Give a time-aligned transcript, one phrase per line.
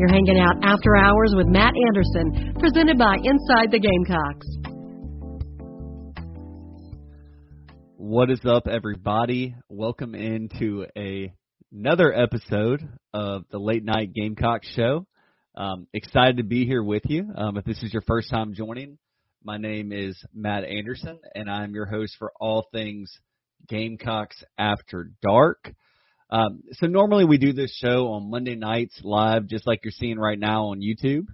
[0.00, 4.46] You're hanging out after hours with Matt Anderson, presented by Inside the Gamecocks.
[7.98, 9.54] What is up, everybody?
[9.68, 11.34] Welcome into a,
[11.70, 12.80] another episode
[13.12, 15.06] of the Late Night Gamecock Show.
[15.54, 17.30] Um, excited to be here with you.
[17.36, 18.96] Um, if this is your first time joining,
[19.44, 23.12] my name is Matt Anderson, and I'm your host for all things
[23.68, 25.74] Gamecocks After Dark.
[26.30, 30.18] Um, so normally we do this show on Monday nights live, just like you're seeing
[30.18, 31.26] right now on YouTube,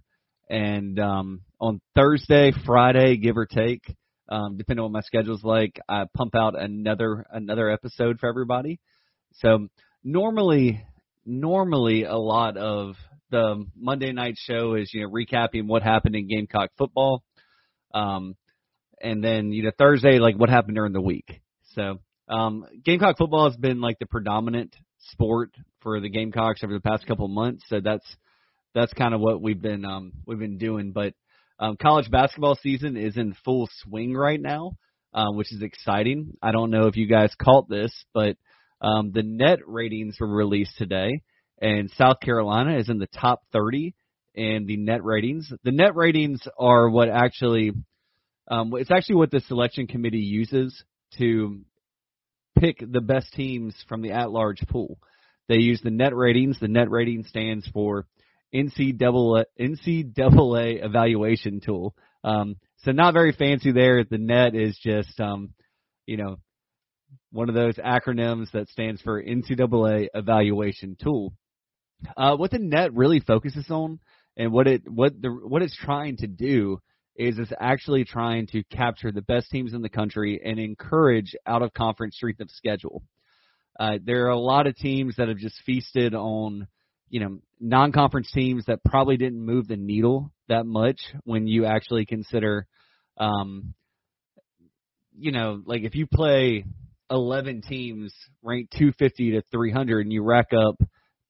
[0.48, 3.82] and um, on Thursday, Friday, give or take,
[4.28, 8.80] um, depending on what my schedule's like, I pump out another another episode for everybody.
[9.34, 9.68] So
[10.02, 10.82] normally,
[11.26, 12.96] normally a lot of
[13.30, 17.22] the Monday night show is you know recapping what happened in Gamecock football,
[17.92, 18.34] um,
[19.02, 21.42] and then you know Thursday like what happened during the week.
[21.74, 24.74] So um, Gamecock football has been like the predominant
[25.12, 27.64] sport for the Gamecocks over the past couple of months.
[27.68, 28.04] So that's
[28.74, 30.92] that's kind of what we've been um, we've been doing.
[30.92, 31.14] But
[31.58, 34.72] um, college basketball season is in full swing right now,
[35.14, 36.34] uh, which is exciting.
[36.42, 38.36] I don't know if you guys caught this, but
[38.80, 41.22] um, the net ratings were released today,
[41.60, 43.94] and South Carolina is in the top 30
[44.34, 45.50] in the net ratings.
[45.64, 47.72] The net ratings are what actually
[48.48, 50.84] um, it's actually what the selection committee uses
[51.18, 51.60] to
[52.58, 54.98] pick the best teams from the at-large pool.
[55.48, 56.58] They use the net ratings.
[56.58, 58.06] The net rating stands for
[58.54, 61.94] NCAA, NCAA evaluation tool.
[62.24, 64.04] Um, so not very fancy there.
[64.04, 65.50] The net is just, um,
[66.06, 66.38] you know,
[67.30, 71.32] one of those acronyms that stands for NCAA evaluation tool.
[72.16, 74.00] Uh, what the net really focuses on
[74.36, 76.78] and what it what the what it's trying to do
[77.16, 81.62] is it's actually trying to capture the best teams in the country and encourage out
[81.62, 83.02] of conference strength of schedule.
[83.78, 86.66] Uh, there are a lot of teams that have just feasted on,
[87.08, 91.66] you know, non conference teams that probably didn't move the needle that much when you
[91.66, 92.66] actually consider,
[93.18, 93.74] um,
[95.18, 96.64] you know, like if you play
[97.10, 98.12] 11 teams
[98.42, 100.76] ranked 250 to 300 and you rack up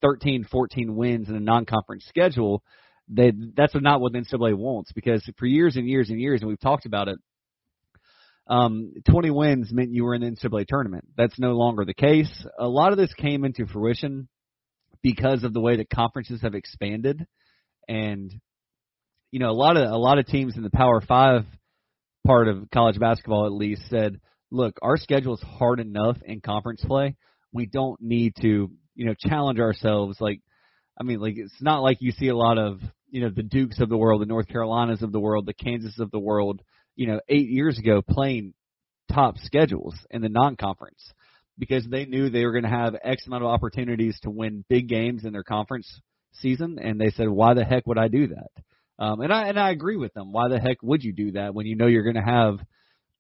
[0.02, 2.62] 13, 14 wins in a non conference schedule,
[3.08, 6.48] they, that's not what the NCAA wants because for years and years and years, and
[6.48, 7.18] we've talked about it,
[8.48, 11.04] um, 20 wins meant you were in the NCAA tournament.
[11.16, 12.30] That's no longer the case.
[12.58, 14.28] A lot of this came into fruition
[15.02, 17.26] because of the way that conferences have expanded,
[17.88, 18.32] and
[19.30, 21.44] you know a lot of a lot of teams in the Power Five
[22.26, 26.82] part of college basketball at least said, look, our schedule is hard enough in conference
[26.84, 27.16] play.
[27.52, 30.40] We don't need to you know challenge ourselves like.
[30.98, 32.80] I mean, like it's not like you see a lot of
[33.16, 35.98] you know the Dukes of the world, the North Carolinas of the world, the Kansas
[35.98, 36.60] of the world,
[36.96, 38.52] you know, eight years ago playing
[39.10, 41.14] top schedules in the non-conference
[41.58, 44.86] because they knew they were going to have X amount of opportunities to win big
[44.86, 45.90] games in their conference
[46.34, 48.50] season, and they said, "Why the heck would I do that?"
[48.98, 50.30] Um, and I and I agree with them.
[50.30, 52.58] Why the heck would you do that when you know you're going to have,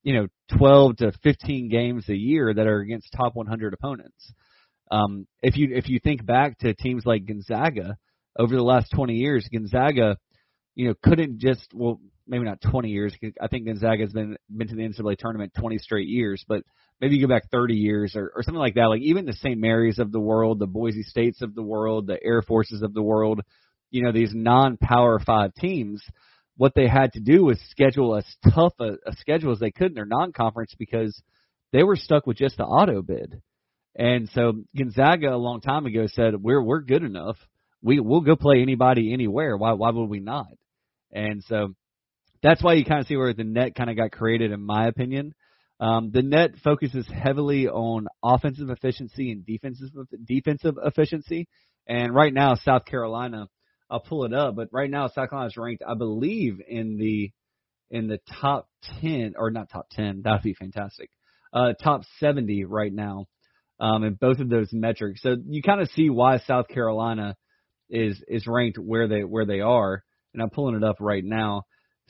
[0.02, 0.26] you know,
[0.58, 4.30] 12 to 15 games a year that are against top 100 opponents?
[4.90, 7.96] Um, if you if you think back to teams like Gonzaga
[8.38, 10.18] over the last 20 years, Gonzaga,
[10.74, 13.14] you know, couldn't just well maybe not 20 years.
[13.40, 16.62] I think Gonzaga has been been to the NCAA tournament 20 straight years, but
[17.00, 18.86] maybe you go back 30 years or, or something like that.
[18.86, 19.58] Like even the St.
[19.58, 23.02] Mary's of the world, the Boise States of the world, the Air Forces of the
[23.02, 23.40] world,
[23.90, 26.02] you know, these non-power five teams,
[26.56, 29.88] what they had to do was schedule as tough a, a schedule as they could
[29.88, 31.20] in their non-conference because
[31.72, 33.40] they were stuck with just the auto bid.
[33.94, 37.36] And so Gonzaga a long time ago said, "We're we're good enough.
[37.82, 39.56] We we'll go play anybody anywhere.
[39.56, 40.46] Why why would we not?"
[41.12, 41.74] And so
[42.42, 44.86] that's why you kind of see where the net kind of got created, in my
[44.86, 45.34] opinion.
[45.78, 49.90] Um, the net focuses heavily on offensive efficiency and defensive
[50.24, 51.48] defensive efficiency.
[51.86, 53.48] And right now, South Carolina,
[53.90, 57.30] I'll pull it up, but right now South Carolina is ranked, I believe, in the
[57.90, 58.68] in the top
[59.00, 60.22] ten or not top ten.
[60.24, 61.10] That'd be fantastic.
[61.52, 63.26] Uh, top seventy right now,
[63.78, 65.22] um, in both of those metrics.
[65.22, 67.36] So you kind of see why South Carolina
[67.88, 70.02] is is ranked where they where they are.
[70.34, 71.62] And I'm pulling it up right now.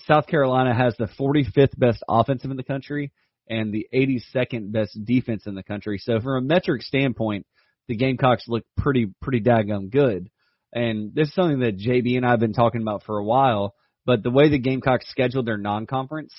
[0.07, 3.13] South Carolina has the 45th best offensive in the country
[3.49, 5.99] and the 82nd best defense in the country.
[5.99, 7.47] So from a metric standpoint,
[7.89, 10.29] the Gamecocks look pretty pretty daggum good.
[10.73, 13.75] And this is something that JB and I have been talking about for a while.
[14.05, 16.33] But the way the Gamecocks scheduled their non-conference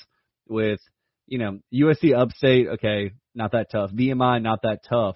[0.47, 0.79] with,
[1.25, 3.91] you know, USC Upstate, okay, not that tough.
[3.91, 5.15] VMI, not that tough.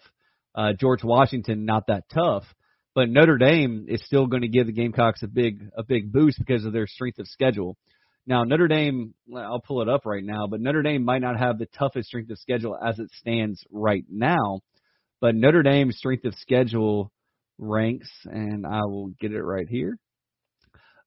[0.53, 2.43] Uh, George Washington, not that tough.
[2.93, 6.39] But Notre Dame is still going to give the Gamecocks a big a big boost
[6.39, 7.77] because of their strength of schedule.
[8.27, 11.57] Now, Notre Dame, I'll pull it up right now, but Notre Dame might not have
[11.57, 14.59] the toughest strength of schedule as it stands right now.
[15.21, 17.11] But Notre Dame's strength of schedule
[17.57, 19.97] ranks, and I will get it right here.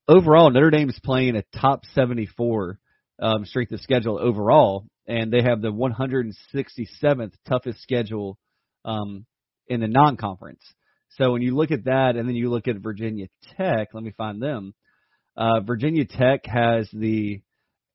[0.08, 2.78] overall, Notre Dame is playing a top 74
[3.20, 8.38] um, strength of schedule overall, and they have the 167th toughest schedule
[8.84, 9.24] um,
[9.68, 10.62] in the non-conference.
[11.16, 13.26] So when you look at that, and then you look at Virginia
[13.56, 14.74] Tech, let me find them.
[15.36, 17.40] Uh, Virginia Tech has the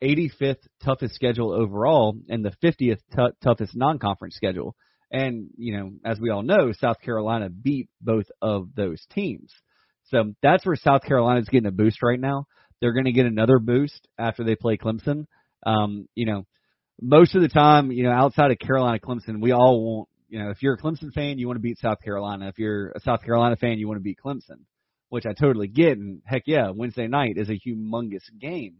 [0.04, 4.76] 85th toughest schedule overall and the 50th t- toughest non-conference schedule.
[5.12, 9.54] And you know, as we all know, South Carolina beat both of those teams.
[10.06, 12.46] So that's where South Carolina is getting a boost right now.
[12.80, 15.26] They're going to get another boost after they play Clemson.
[15.66, 16.46] Um, you know,
[17.02, 20.50] most of the time, you know, outside of Carolina, Clemson, we all want, you know,
[20.52, 22.48] if you're a Clemson fan, you want to beat South Carolina.
[22.48, 24.62] If you're a South Carolina fan, you want to beat Clemson,
[25.10, 25.98] which I totally get.
[25.98, 28.78] And heck yeah, Wednesday night is a humongous game.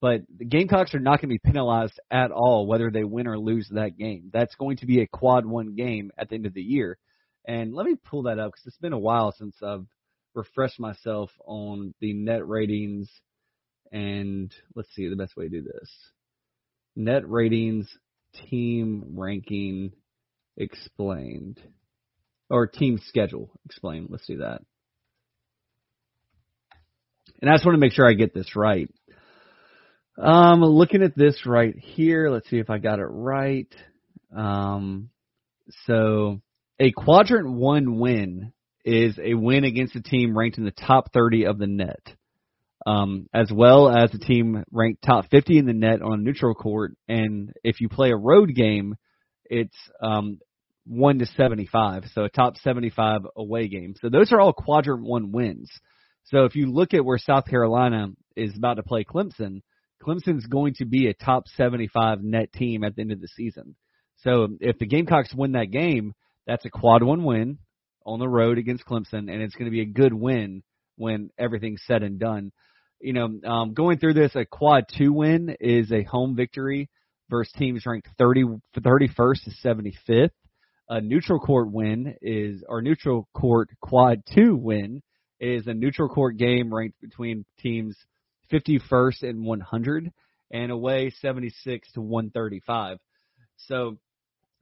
[0.00, 3.38] But the Gamecocks are not going to be penalized at all whether they win or
[3.38, 4.30] lose that game.
[4.32, 6.98] That's going to be a quad one game at the end of the year.
[7.46, 9.86] And let me pull that up because it's been a while since I've
[10.34, 13.10] refreshed myself on the net ratings.
[13.90, 15.90] And let's see the best way to do this
[16.96, 17.88] net ratings,
[18.50, 19.92] team ranking
[20.56, 21.60] explained,
[22.50, 24.08] or team schedule explained.
[24.10, 24.62] Let's do that.
[27.40, 28.88] And I just want to make sure I get this right.
[30.18, 33.68] Um, looking at this right here, let's see if I got it right.
[34.34, 35.10] Um,
[35.84, 36.40] so
[36.80, 38.52] a quadrant one win
[38.84, 42.00] is a win against a team ranked in the top 30 of the net,
[42.86, 46.96] um, as well as a team ranked top 50 in the net on neutral court.
[47.08, 48.94] And if you play a road game,
[49.50, 50.38] it's um,
[50.86, 53.94] 1 to 75, so a top 75 away game.
[54.00, 55.70] So those are all quadrant one wins.
[56.24, 59.62] So if you look at where South Carolina is about to play Clemson,
[60.02, 63.76] Clemson's going to be a top 75 net team at the end of the season.
[64.18, 66.14] So if the Gamecocks win that game,
[66.46, 67.58] that's a quad one win
[68.04, 70.62] on the road against Clemson, and it's going to be a good win
[70.96, 72.52] when everything's said and done.
[73.00, 76.88] You know, um, going through this, a quad two win is a home victory
[77.30, 78.44] versus teams ranked 30,
[78.78, 80.30] 31st to 75th.
[80.88, 85.02] A neutral court win is, or neutral court quad two win
[85.40, 87.96] is a neutral court game ranked between teams
[88.52, 90.12] 51st and 100,
[90.52, 92.98] and away 76 to 135.
[93.56, 93.98] So,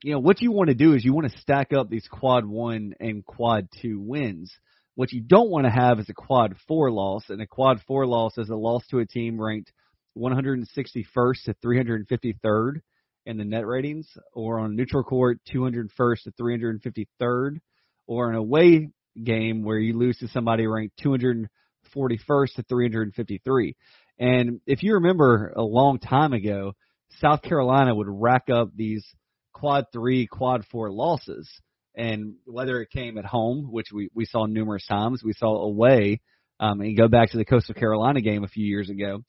[0.02, 2.46] you know, what you want to do is you want to stack up these quad
[2.46, 4.52] one and quad two wins.
[4.94, 8.06] What you don't want to have is a quad four loss, and a quad four
[8.06, 9.72] loss is a loss to a team ranked
[10.16, 12.80] 161st to 353rd
[13.26, 17.58] in the net ratings, or on neutral court 201st to 353rd,
[18.06, 18.90] or an away
[19.22, 21.48] game where you lose to somebody ranked 200
[21.94, 23.76] 41st to 353.
[24.18, 26.72] And if you remember a long time ago,
[27.20, 29.06] South Carolina would rack up these
[29.52, 31.48] quad three, quad four losses.
[31.96, 36.20] And whether it came at home, which we, we saw numerous times, we saw away,
[36.58, 39.22] um, and go back to the Coastal Carolina game a few years ago.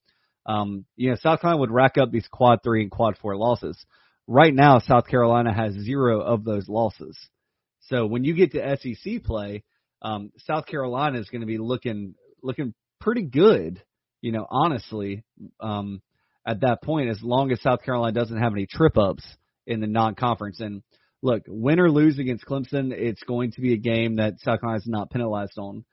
[0.46, 3.84] Um, you know, South Carolina would rack up these quad three and quad four losses.
[4.28, 7.18] Right now, South Carolina has zero of those losses.
[7.82, 9.64] So when you get to SEC play,
[10.02, 13.82] um, South Carolina is going to be looking looking pretty good,
[14.22, 15.24] you know, honestly,
[15.60, 16.02] um,
[16.46, 19.24] at that point, as long as South Carolina doesn't have any trip ups
[19.66, 20.60] in the non conference.
[20.60, 20.84] And
[21.22, 24.80] look, win or lose against Clemson, it's going to be a game that South Carolina
[24.80, 25.86] is not penalized on.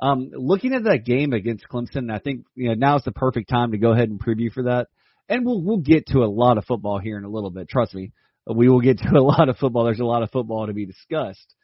[0.00, 3.50] Um, looking at that game against Clemson, I think you know now is the perfect
[3.50, 4.88] time to go ahead and preview for that.
[5.28, 7.68] And we'll we'll get to a lot of football here in a little bit.
[7.68, 8.12] Trust me,
[8.46, 9.84] we will get to a lot of football.
[9.84, 11.54] There's a lot of football to be discussed.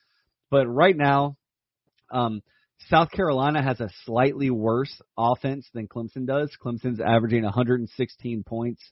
[0.50, 1.36] But right now,
[2.10, 2.42] um,
[2.88, 6.56] South Carolina has a slightly worse offense than Clemson does.
[6.62, 8.82] Clemson's averaging 116 points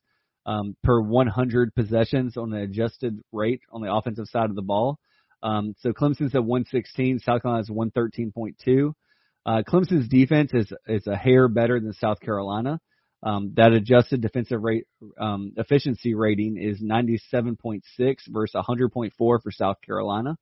[0.47, 4.99] um, per 100 possessions on an adjusted rate on the offensive side of the ball.
[5.43, 8.95] Um, so Clemson's at 116, South Carolina's 113.2.
[9.47, 12.81] Uh, Clemson's defense is is a hair better than South Carolina.
[13.23, 14.87] Um, that adjusted defensive rate
[15.19, 17.81] um, efficiency rating is 97.6
[18.29, 20.37] versus 100.4 for South Carolina.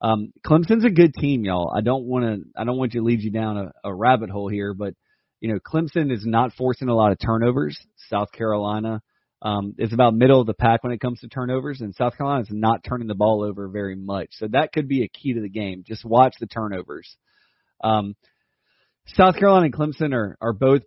[0.00, 1.72] Um, Clemson's a good team, y'all.
[1.76, 2.60] I don't want to.
[2.60, 4.94] I don't want to lead you down a, a rabbit hole here, but
[5.40, 7.76] you know, Clemson is not forcing a lot of turnovers.
[8.08, 9.02] South Carolina
[9.42, 12.42] um, is about middle of the pack when it comes to turnovers, and South Carolina
[12.42, 14.28] is not turning the ball over very much.
[14.32, 15.82] So that could be a key to the game.
[15.86, 17.16] Just watch the turnovers.
[17.82, 18.14] Um,
[19.06, 20.82] South Carolina and Clemson are are both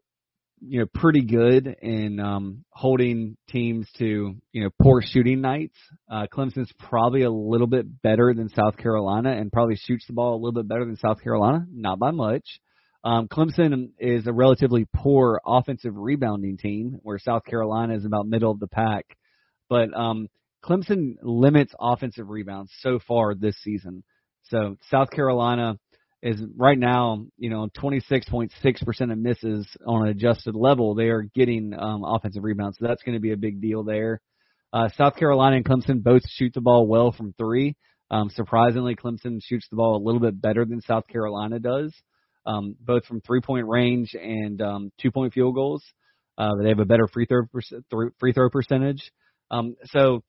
[0.61, 5.77] you know pretty good in um, holding teams to you know poor shooting nights.
[6.09, 10.35] Uh, Clemson's probably a little bit better than South Carolina and probably shoots the ball
[10.35, 12.45] a little bit better than South Carolina, not by much.
[13.03, 18.51] Um, Clemson is a relatively poor offensive rebounding team, where South Carolina is about middle
[18.51, 19.05] of the pack.
[19.69, 20.27] But um,
[20.63, 24.03] Clemson limits offensive rebounds so far this season.
[24.49, 25.77] So South Carolina
[26.25, 30.95] is right now, you know, 26.6% of misses on an adjusted level.
[30.95, 34.21] They are getting um, offensive rebounds, so that's going to be a big deal there.
[34.73, 37.75] Uh, South Carolina and Clemson both shoot the ball well from three.
[38.09, 41.93] Um, surprisingly, Clemson shoots the ball a little bit better than South Carolina does,
[42.47, 45.83] um, both from three point range and um, two point field goals.
[46.39, 47.43] Uh, they have a better free throw
[48.19, 49.11] free throw percentage.
[49.51, 50.23] Um, so,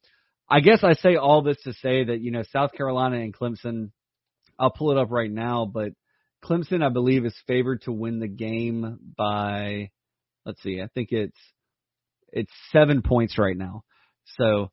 [0.49, 3.93] I guess I say all this to say that you know South Carolina and Clemson.
[4.59, 5.93] I'll pull it up right now, but
[6.45, 9.91] Clemson, I believe, is favored to win the game by.
[10.45, 11.39] Let's see, I think it's
[12.33, 13.83] it's seven points right now.
[14.39, 14.71] So,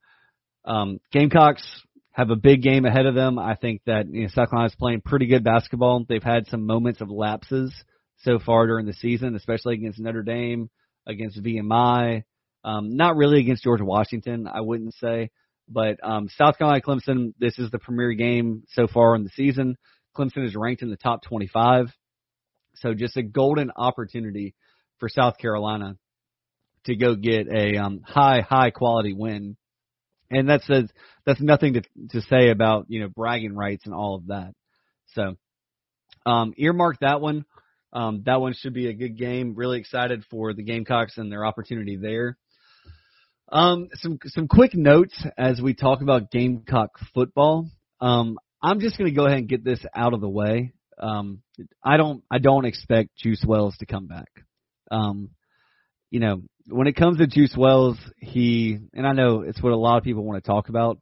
[0.65, 1.63] um, Gamecocks
[2.11, 3.39] have a big game ahead of them.
[3.39, 6.05] I think that you know, South Carolina is playing pretty good basketball.
[6.07, 7.73] They've had some moments of lapses
[8.17, 10.69] so far during the season, especially against Notre Dame,
[11.07, 12.23] against VMI,
[12.63, 15.31] um, not really against George Washington, I wouldn't say.
[15.69, 19.77] But um, South Carolina Clemson, this is the premier game so far in the season.
[20.15, 21.87] Clemson is ranked in the top 25.
[22.75, 24.55] So just a golden opportunity
[24.99, 25.97] for South Carolina
[26.85, 29.55] to go get a um, high, high quality win
[30.33, 30.89] and that says
[31.25, 34.53] that's nothing to to say about you know bragging rights and all of that.
[35.13, 35.35] So
[36.25, 37.45] um, earmark that one.
[37.91, 39.53] Um, that one should be a good game.
[39.55, 42.37] Really excited for the Gamecocks and their opportunity there.
[43.53, 47.69] Um, some some quick notes as we talk about Gamecock football.
[48.01, 50.73] Um, I'm just going to go ahead and get this out of the way.
[50.97, 51.43] Um,
[51.83, 54.29] I don't I don't expect Juice Wells to come back.
[54.89, 55.29] Um,
[56.09, 59.77] you know, when it comes to Juice Wells, he and I know it's what a
[59.77, 60.97] lot of people want to talk about,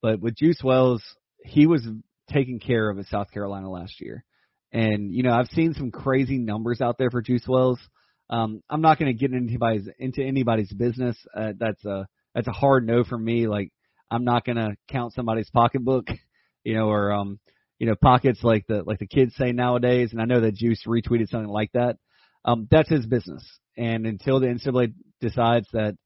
[0.00, 1.02] but with Juice Wells,
[1.44, 1.84] he was
[2.30, 4.24] taken care of at South Carolina last year.
[4.70, 7.80] And you know, I've seen some crazy numbers out there for Juice Wells.
[8.28, 11.16] Um, I'm not going to get into anybody's into anybody's business.
[11.34, 13.46] Uh, that's a that's a hard no for me.
[13.46, 13.70] Like
[14.10, 16.08] I'm not going to count somebody's pocketbook,
[16.64, 17.38] you know, or um,
[17.78, 20.10] you know, pockets like the like the kids say nowadays.
[20.12, 21.96] And I know that Juice retweeted something like that.
[22.44, 23.44] Um, that's his business.
[23.76, 25.96] And until the NCAA decides that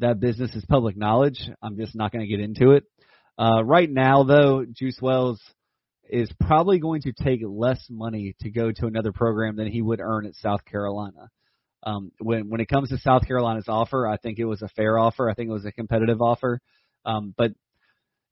[0.00, 2.84] that business is public knowledge, I'm just not going to get into it.
[3.38, 5.40] Uh, right now, though, Juice Wells
[6.08, 10.00] is probably going to take less money to go to another program than he would
[10.00, 11.28] earn at South Carolina.
[11.82, 14.98] Um, when when it comes to South Carolina's offer, I think it was a fair
[14.98, 15.30] offer.
[15.30, 16.60] I think it was a competitive offer.
[17.04, 17.52] Um, but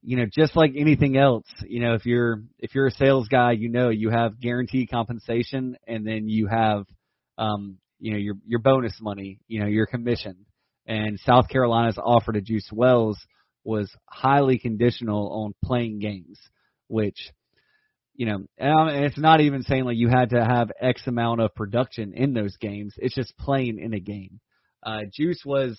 [0.03, 3.53] you know, just like anything else, you know, if you're if you're a sales guy,
[3.53, 6.85] you know you have guaranteed compensation, and then you have
[7.37, 10.47] um, you know your your bonus money, you know your commission.
[10.87, 13.19] And South Carolina's offer to Juice Wells
[13.65, 16.39] was highly conditional on playing games,
[16.87, 17.33] which
[18.19, 21.55] you know, and it's not even saying like you had to have X amount of
[21.55, 22.93] production in those games.
[22.97, 24.41] It's just playing in a game.
[24.83, 25.79] Uh, Juice was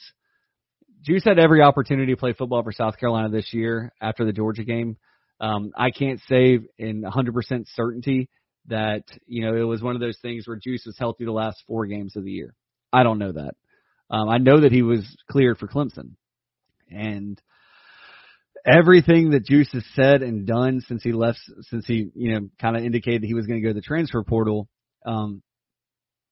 [1.02, 4.64] Juice had every opportunity to play football for South Carolina this year after the Georgia
[4.64, 4.96] game.
[5.42, 8.30] Um, I can't say in 100% certainty
[8.68, 11.62] that you know it was one of those things where Juice was healthy the last
[11.68, 12.56] four games of the year.
[12.94, 13.56] I don't know that.
[14.10, 16.12] Um, I know that he was cleared for Clemson,
[16.90, 17.40] and
[18.66, 22.76] everything that Juice has said and done since he left, since he you know kind
[22.76, 24.68] of indicated he was going to go to the transfer portal,
[25.06, 25.42] um,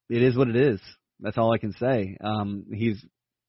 [0.09, 0.79] it is what it is.
[1.19, 2.17] That's all I can say.
[2.23, 3.03] Um, he's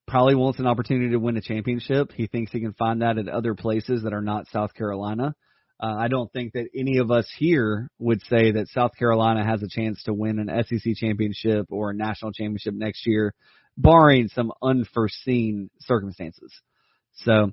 [0.06, 2.12] probably wants an opportunity to win a championship.
[2.14, 5.34] He thinks he can find that at other places that are not South Carolina.
[5.80, 9.62] Uh, I don't think that any of us here would say that South Carolina has
[9.62, 13.32] a chance to win an SEC championship or a national championship next year,
[13.76, 16.52] barring some unforeseen circumstances.
[17.18, 17.52] So,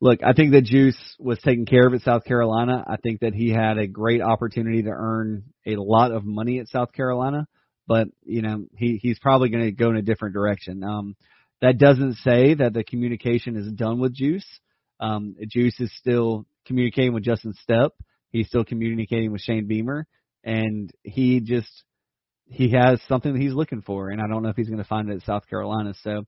[0.00, 2.84] look, I think that Juice was taken care of at South Carolina.
[2.86, 6.68] I think that he had a great opportunity to earn a lot of money at
[6.68, 7.46] South Carolina,
[7.86, 10.82] but you know he he's probably going to go in a different direction.
[10.84, 11.16] Um,
[11.62, 14.46] that doesn't say that the communication is done with Juice.
[15.00, 17.90] Um, Juice is still communicating with Justin Stepp.
[18.30, 20.06] He's still communicating with Shane Beamer,
[20.44, 21.70] and he just
[22.48, 24.88] he has something that he's looking for, and I don't know if he's going to
[24.88, 25.94] find it at South Carolina.
[26.02, 26.24] So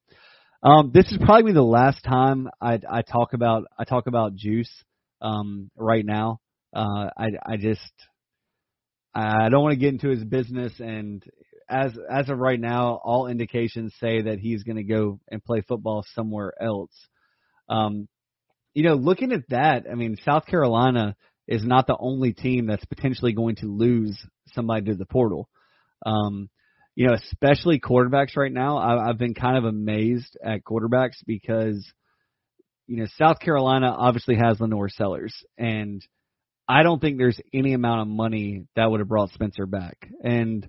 [0.63, 4.71] um, this is probably the last time I, I talk about I talk about Juice
[5.21, 6.41] um, right now.
[6.75, 7.93] Uh, I I just
[9.15, 11.23] I don't want to get into his business, and
[11.69, 15.61] as as of right now, all indications say that he's going to go and play
[15.61, 16.93] football somewhere else.
[17.69, 18.09] Um,
[18.75, 22.85] you know, looking at that, I mean, South Carolina is not the only team that's
[22.85, 24.19] potentially going to lose
[24.55, 25.49] somebody to the portal.
[26.05, 26.49] Um,
[26.99, 28.77] you know, especially quarterbacks right now.
[28.77, 31.89] I, I've been kind of amazed at quarterbacks because,
[32.89, 36.05] you know, South Carolina obviously has LaNorris Sellers, and
[36.67, 40.09] I don't think there's any amount of money that would have brought Spencer back.
[40.25, 40.69] And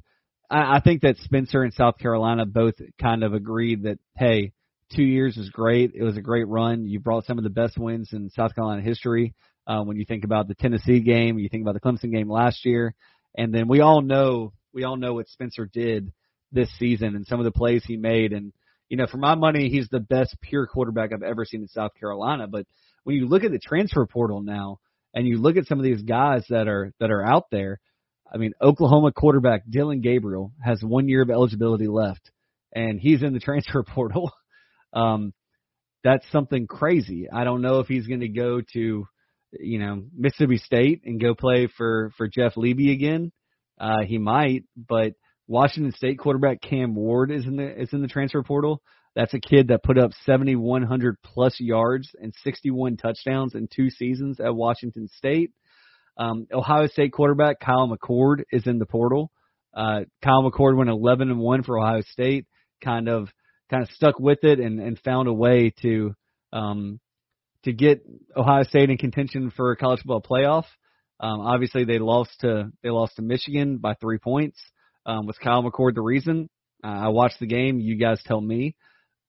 [0.51, 4.51] I, I think that Spencer and South Carolina both kind of agreed that, hey,
[4.95, 5.93] two years was great.
[5.95, 6.85] It was a great run.
[6.85, 9.33] You brought some of the best wins in South Carolina history.
[9.65, 12.65] Uh, when you think about the Tennessee game, you think about the Clemson game last
[12.65, 12.93] year,
[13.35, 16.11] And then we all know we all know what Spencer did
[16.51, 18.33] this season and some of the plays he made.
[18.33, 18.53] And
[18.89, 21.91] you know, for my money, he's the best pure quarterback I've ever seen in South
[21.99, 22.47] Carolina.
[22.47, 22.65] But
[23.03, 24.79] when you look at the transfer portal now,
[25.13, 27.79] and you look at some of these guys that are that are out there,
[28.31, 32.31] I mean, Oklahoma quarterback Dillon Gabriel has one year of eligibility left,
[32.73, 34.31] and he's in the transfer portal.
[34.93, 35.33] Um,
[36.03, 37.27] that's something crazy.
[37.31, 39.07] I don't know if he's going to go to,
[39.59, 43.31] you know, Mississippi State and go play for for Jeff Lebby again.
[43.79, 45.13] Uh, he might, but
[45.49, 48.81] Washington State quarterback Cam Ward is in the is in the transfer portal.
[49.15, 54.39] That's a kid that put up 7,100 plus yards and 61 touchdowns in two seasons
[54.39, 55.51] at Washington State.
[56.17, 59.31] Um, Ohio State quarterback Kyle McCord is in the portal.
[59.73, 62.45] Uh, Kyle McCord went 11 and one for Ohio State.
[62.83, 63.29] Kind of
[63.71, 66.13] kind of stuck with it and, and found a way to
[66.53, 66.99] um,
[67.63, 68.05] to get
[68.37, 70.65] Ohio State in contention for a college football playoff.
[71.19, 74.59] Um, obviously, they lost to they lost to Michigan by three points.
[75.09, 76.49] Um, was Kyle McCord the reason?
[76.83, 77.79] Uh, I watched the game.
[77.79, 78.75] You guys tell me.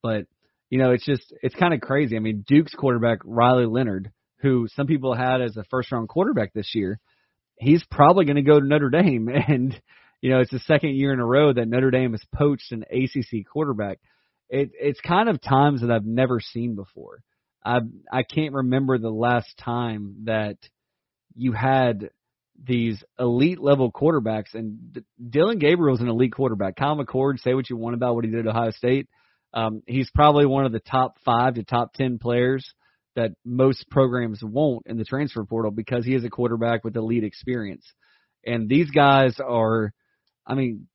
[0.03, 0.25] But
[0.69, 2.17] you know, it's just it's kind of crazy.
[2.17, 6.53] I mean, Duke's quarterback Riley Leonard, who some people had as a first round quarterback
[6.53, 7.01] this year,
[7.59, 9.81] he's probably going to go to Notre Dame, and
[10.21, 12.85] you know, it's the second year in a row that Notre Dame has poached an
[12.91, 13.99] ACC quarterback.
[14.51, 17.23] It, it's kind of times that I've never seen before.
[17.65, 17.79] I
[18.13, 20.57] I can't remember the last time that
[21.35, 22.11] you had
[22.63, 26.77] these elite level quarterbacks, and D- Dillon Gabriel's an elite quarterback.
[26.77, 29.09] Kyle McCord, say what you want about what he did at Ohio State.
[29.53, 32.73] Um, he's probably one of the top five to top ten players
[33.17, 37.25] that most programs won't in the transfer portal because he is a quarterback with elite
[37.25, 37.85] experience.
[38.47, 39.93] And these guys are,
[40.47, 40.87] I mean,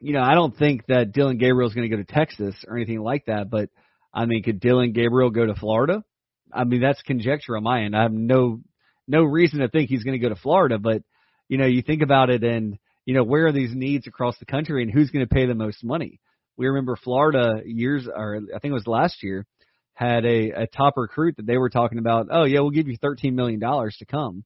[0.00, 2.76] you know, I don't think that Dillon Gabriel is going to go to Texas or
[2.76, 3.70] anything like that, but
[4.12, 6.04] I mean, could Dillon Gabriel go to Florida?
[6.52, 7.96] I mean, that's conjecture on my end.
[7.96, 8.60] I have no
[9.06, 11.02] no reason to think he's going to go to Florida, but
[11.48, 14.46] you know, you think about it and you know, where are these needs across the
[14.46, 16.20] country and who's going to pay the most money?
[16.56, 19.46] we remember Florida years, or I think it was last year,
[19.94, 22.28] had a, a top recruit that they were talking about.
[22.30, 24.44] Oh yeah, we'll give you thirteen million dollars to come.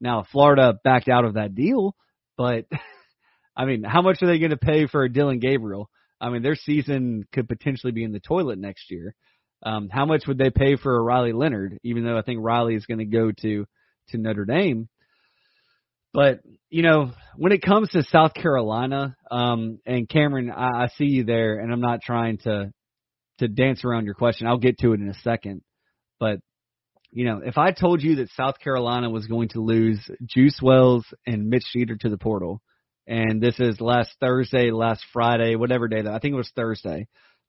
[0.00, 1.94] Now Florida backed out of that deal,
[2.36, 2.66] but
[3.56, 5.88] I mean, how much are they going to pay for Dillon Gabriel?
[6.20, 9.14] I mean, their season could potentially be in the toilet next year.
[9.64, 11.78] Um, how much would they pay for a Riley Leonard?
[11.82, 13.66] Even though I think Riley is going to go to
[14.08, 14.88] to Notre Dame,
[16.14, 16.40] but
[16.70, 21.24] you know, when it comes to South Carolina, um, and Cameron, I, I see you
[21.24, 22.72] there, and I'm not trying to
[23.38, 24.46] to dance around your question.
[24.46, 25.62] I'll get to it in a second.
[26.20, 26.38] But
[27.10, 31.04] you know, if I told you that South Carolina was going to lose Juice Wells
[31.26, 32.60] and Mitch Jeter to the portal,
[33.06, 37.08] and this is last Thursday, last Friday, whatever day that I think it was Thursday.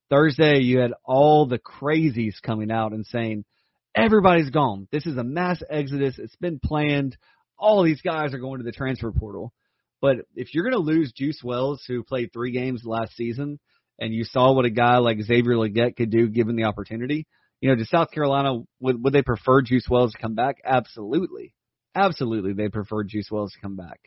[0.09, 3.45] Thursday, you had all the crazies coming out and saying
[3.95, 4.87] everybody's gone.
[4.91, 6.19] This is a mass exodus.
[6.19, 7.17] It's been planned
[7.57, 9.53] all these guys are going to the transfer portal.
[10.01, 13.59] But if you're going to lose Juice Wells, who played three games last season,
[13.99, 17.25] and you saw what a guy like Xavier Legette could do given the opportunity,
[17.61, 20.57] you know, to South Carolina, would, would they prefer Juice Wells to come back?
[20.65, 21.53] Absolutely.
[21.95, 23.99] Absolutely, they prefer Juice Wells to come back.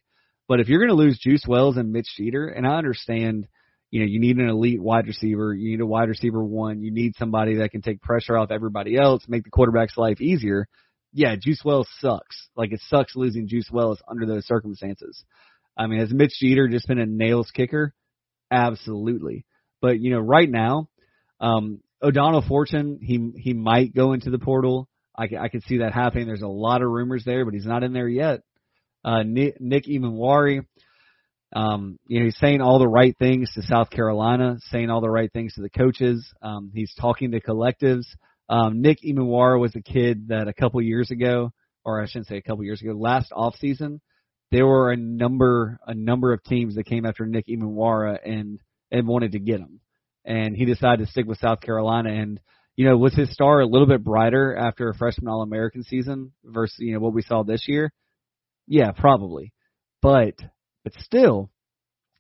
[0.47, 3.49] But if you're going to lose Juice Wells and Mitch Jeter, and I understand,
[3.91, 6.91] you know, you need an elite wide receiver, you need a wide receiver one, you
[6.93, 10.69] need somebody that can take pressure off everybody else, make the quarterback's life easier
[11.13, 12.49] yeah, Juice Wells sucks.
[12.57, 15.25] Like it sucks losing Juice Wells under those circumstances.
[15.77, 17.95] I mean, has Mitch Jeter just been a nails kicker?
[18.51, 19.45] Absolutely.
[19.81, 20.89] But you know, right now,
[21.41, 24.89] um, O'Donnell Fortune, he he might go into the portal.
[25.17, 26.27] I I can see that happening.
[26.27, 28.41] There's a lot of rumors there, but he's not in there yet.
[29.05, 30.67] Uh, Nick, Nick Emmanwori,
[31.55, 35.11] um, you know, he's saying all the right things to South Carolina, saying all the
[35.11, 36.31] right things to the coaches.
[36.43, 38.05] Um, he's talking to collectives.
[38.49, 41.53] Um, Nick Emmanwori was a kid that a couple years ago,
[41.85, 44.01] or I shouldn't say a couple years ago, last off season,
[44.51, 48.59] there were a number a number of teams that came after Nick Emmanwori and
[48.91, 49.81] and wanted to get him,
[50.25, 52.11] and he decided to stick with South Carolina.
[52.11, 52.41] And
[52.77, 56.33] you know, was his star a little bit brighter after a freshman All American season
[56.45, 57.93] versus you know what we saw this year?
[58.67, 59.53] Yeah, probably,
[60.01, 60.35] but
[60.89, 61.51] but still,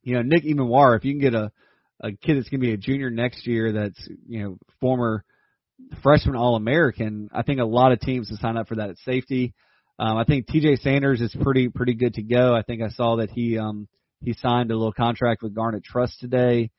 [0.02, 1.52] you know, Nick Emmanwori, if you can get a
[2.00, 5.24] a kid that's going to be a junior next year, that's you know former
[6.02, 8.98] freshman All American, I think a lot of teams have signed up for that at
[8.98, 9.54] safety.
[9.98, 10.76] Um, I think T.J.
[10.76, 12.54] Sanders is pretty pretty good to go.
[12.54, 13.88] I think I saw that he um,
[14.20, 16.70] he signed a little contract with Garnet Trust today.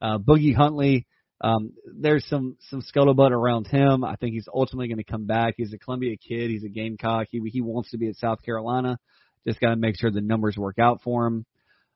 [0.00, 1.06] Uh, Boogie Huntley,
[1.42, 4.04] um, there's some some scuttlebutt around him.
[4.04, 5.54] I think he's ultimately going to come back.
[5.56, 6.50] He's a Columbia kid.
[6.50, 7.26] He's a Gamecock.
[7.30, 8.98] He he wants to be at South Carolina.
[9.46, 11.46] Just got to make sure the numbers work out for him.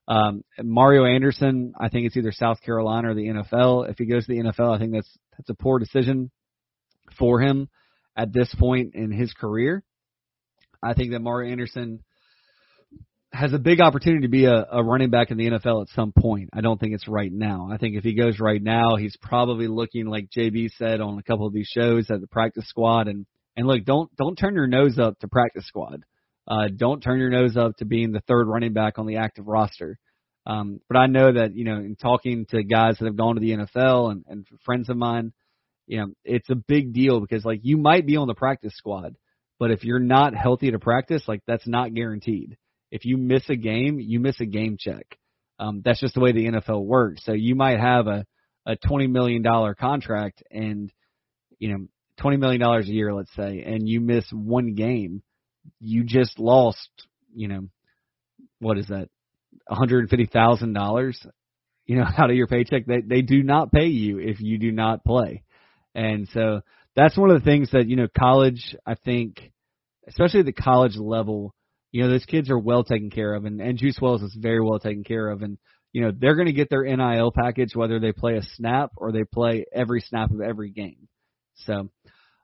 [0.09, 3.91] Um, Mario Anderson, I think it's either South Carolina or the NFL.
[3.91, 6.31] If he goes to the NFL, I think that's that's a poor decision
[7.19, 7.69] for him
[8.17, 9.83] at this point in his career.
[10.83, 12.05] I think that Mario Anderson,
[13.37, 16.13] has a big opportunity to be a, a running back in the NFL at some
[16.13, 16.51] point.
[16.53, 17.69] I don't think it's right now.
[17.71, 21.23] I think if he goes right now, he's probably looking like JB said on a
[21.23, 23.09] couple of these shows at the practice squad.
[23.09, 26.05] And and look, don't don't turn your nose up to practice squad.
[26.49, 29.47] Uh, don't turn your nose up to being the third running back on the active
[29.47, 29.99] roster.
[30.47, 33.41] Um, but I know that you know, in talking to guys that have gone to
[33.41, 35.33] the NFL and, and friends of mine,
[35.87, 39.17] you know, it's a big deal because like you might be on the practice squad,
[39.59, 42.57] but if you're not healthy to practice, like that's not guaranteed.
[42.93, 45.19] If you miss a game, you miss a game check.
[45.59, 47.25] Um, that's just the way the NFL works.
[47.25, 48.25] So you might have a
[48.67, 50.93] a twenty million dollar contract and
[51.59, 51.87] you know
[52.19, 55.23] twenty million dollars a year, let's say, and you miss one game,
[55.81, 56.89] you just lost,
[57.35, 57.69] you know,
[58.61, 59.09] what is that,
[59.67, 61.25] one hundred and fifty thousand dollars,
[61.87, 62.87] you know, out of your paycheck.
[62.87, 65.43] They they do not pay you if you do not play,
[65.95, 66.61] and so
[66.95, 68.77] that's one of the things that you know college.
[68.85, 69.53] I think,
[70.09, 71.55] especially at the college level,
[71.93, 74.61] you know, those kids are well taken care of, and and Juice Wells is very
[74.61, 75.59] well taken care of, and
[75.93, 79.13] you know they're going to get their NIL package whether they play a snap or
[79.13, 81.09] they play every snap of every game.
[81.65, 81.91] So,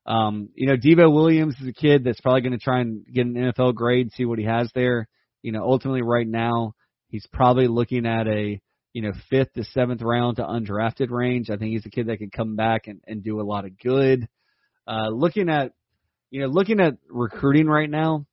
[0.06, 3.26] um, you know, Debo Williams is a kid that's probably going to try and get
[3.26, 5.08] an NFL grade, see what he has there.
[5.42, 6.74] You know, ultimately right now
[7.08, 8.60] he's probably looking at a
[8.92, 11.50] you know fifth to seventh round to undrafted range.
[11.50, 13.78] I think he's a kid that could come back and, and do a lot of
[13.78, 14.28] good.
[14.86, 15.72] Uh, looking at
[16.30, 18.26] you know looking at recruiting right now,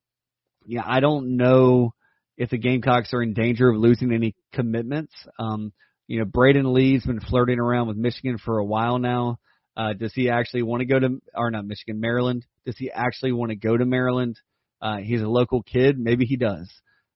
[0.66, 1.94] yeah, I don't know
[2.36, 5.12] if the Gamecocks are in danger of losing any commitments.
[5.38, 5.72] Um,
[6.08, 9.38] you know, Braden Lee's been flirting around with Michigan for a while now.
[9.80, 12.44] Uh, does he actually want to go to, or not Michigan, Maryland?
[12.66, 14.38] Does he actually want to go to Maryland?
[14.82, 15.98] Uh, he's a local kid.
[15.98, 16.70] Maybe he does.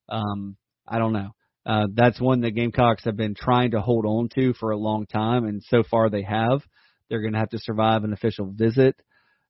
[0.09, 0.57] Um,
[0.89, 1.35] I don't know.
[1.67, 5.05] Uh, that's one the Gamecocks have been trying to hold on to for a long
[5.05, 6.63] time, and so far they have.
[7.11, 8.97] They're going to have to survive an official visit.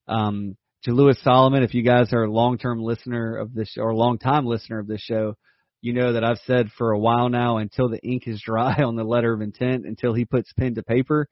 [0.09, 4.81] Um, Jalewis Solomon, if you guys are a long-term listener of this or long-time listener
[4.81, 5.37] of this show,
[5.83, 8.97] you know that I've said for a while now until the ink is dry on
[8.97, 11.29] the letter of intent, until he puts pen to paper,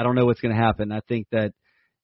[0.00, 0.92] I don't know what's going to happen.
[0.92, 1.52] I think that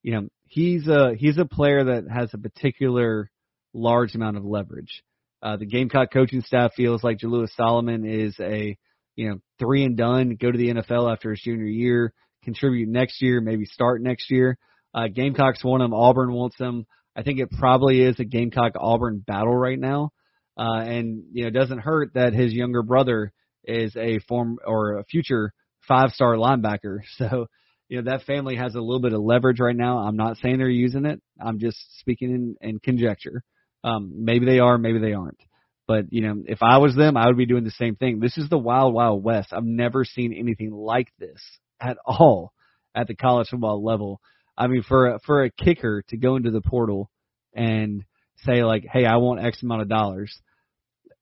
[0.03, 3.31] you know he's a he's a player that has a particular
[3.73, 5.03] large amount of leverage.
[5.43, 8.77] Uh, the Gamecock coaching staff feels like Jalewis Solomon is a
[9.15, 12.13] you know three and done, go to the NFL after his junior year,
[12.45, 14.59] contribute next year, maybe start next year.
[14.93, 16.85] Uh, Gamecocks want him, Auburn wants him.
[17.17, 20.11] I think it probably is a Gamecock Auburn battle right now.
[20.59, 23.33] Uh, and you know, it doesn't hurt that his younger brother
[23.65, 25.55] is a form or a future
[25.89, 26.99] five star linebacker.
[27.17, 27.47] So
[27.89, 29.99] you know that family has a little bit of leverage right now.
[29.99, 31.21] I'm not saying they're using it.
[31.41, 33.43] I'm just speaking in, in conjecture.
[33.85, 35.41] Um, maybe they are, maybe they aren't.
[35.87, 38.19] But you know, if I was them, I would be doing the same thing.
[38.19, 39.53] This is the wild, wild west.
[39.53, 41.41] I've never seen anything like this
[41.81, 42.53] at all
[42.95, 44.21] at the college football level.
[44.59, 47.11] I mean, for a, for a kicker to go into the portal
[47.55, 48.05] and
[48.45, 50.37] say like, "Hey, I want X amount of dollars,"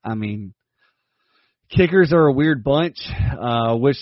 [0.03, 0.55] I mean,
[1.69, 2.97] kickers are a weird bunch.
[3.39, 3.99] Uh, wish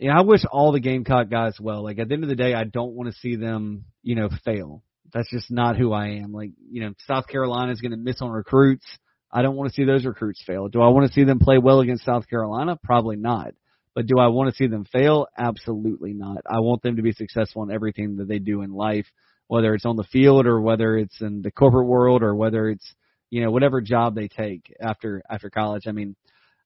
[0.00, 1.84] yeah, I wish all the Gamecock guys well.
[1.84, 4.30] Like at the end of the day, I don't want to see them, you know,
[4.44, 4.82] fail.
[5.12, 6.32] That's just not who I am.
[6.32, 8.86] Like, you know, South Carolina is going to miss on recruits.
[9.30, 10.68] I don't want to see those recruits fail.
[10.68, 12.78] Do I want to see them play well against South Carolina?
[12.82, 13.52] Probably not.
[13.94, 15.26] But do I want to see them fail?
[15.36, 16.38] Absolutely not.
[16.50, 19.06] I want them to be successful in everything that they do in life,
[19.48, 22.94] whether it's on the field or whether it's in the corporate world or whether it's,
[23.28, 25.82] you know, whatever job they take after after college.
[25.86, 26.16] I mean,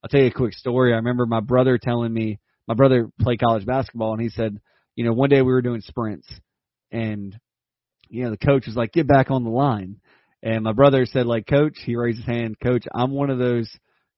[0.02, 0.92] I'll tell you a quick story.
[0.92, 4.58] I remember my brother telling me my brother played college basketball and he said,
[4.96, 6.28] you know, one day we were doing sprints
[6.90, 7.38] and
[8.08, 9.96] you know, the coach was like, get back on the line.
[10.42, 13.70] And my brother said, like, coach, he raised his hand, coach, I'm one of those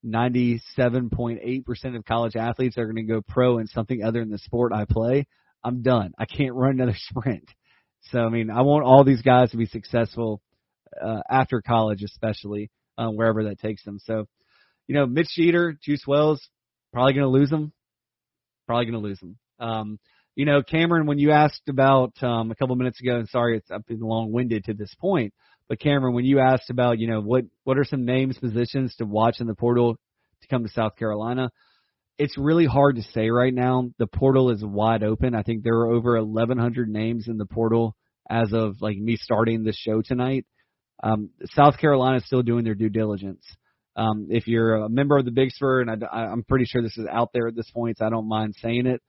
[0.04, 4.38] 97.8% of college athletes that are going to go pro in something other than the
[4.38, 5.26] sport I play.
[5.64, 6.12] I'm done.
[6.18, 7.48] I can't run another sprint.
[8.11, 10.40] So, I mean, I want all these guys to be successful
[11.00, 13.98] uh, after college, especially uh, wherever that takes them.
[14.04, 14.26] So,
[14.87, 16.46] you know, Mitch Jeter, Juice Wells,
[16.92, 17.72] probably going to lose them.
[18.66, 19.37] Probably going to lose them.
[19.59, 19.98] Um,
[20.35, 23.70] you know, Cameron, when you asked about um, a couple minutes ago, and sorry, it's
[23.70, 25.33] I've been long-winded to this point,
[25.68, 29.07] but Cameron, when you asked about, you know, what what are some names, positions to
[29.07, 29.94] watch in the portal
[30.42, 31.50] to come to South Carolina,
[32.18, 33.90] it's really hard to say right now.
[33.98, 35.35] The portal is wide open.
[35.35, 37.96] I think there are over 1,100 names in the portal
[38.29, 40.46] as of like me starting the show tonight.
[41.02, 43.44] Um, South Carolina is still doing their due diligence.
[43.96, 46.98] Um, if you're a member of the Big Spur, and I, I'm pretty sure this
[46.98, 49.02] is out there at this point, so I don't mind saying it,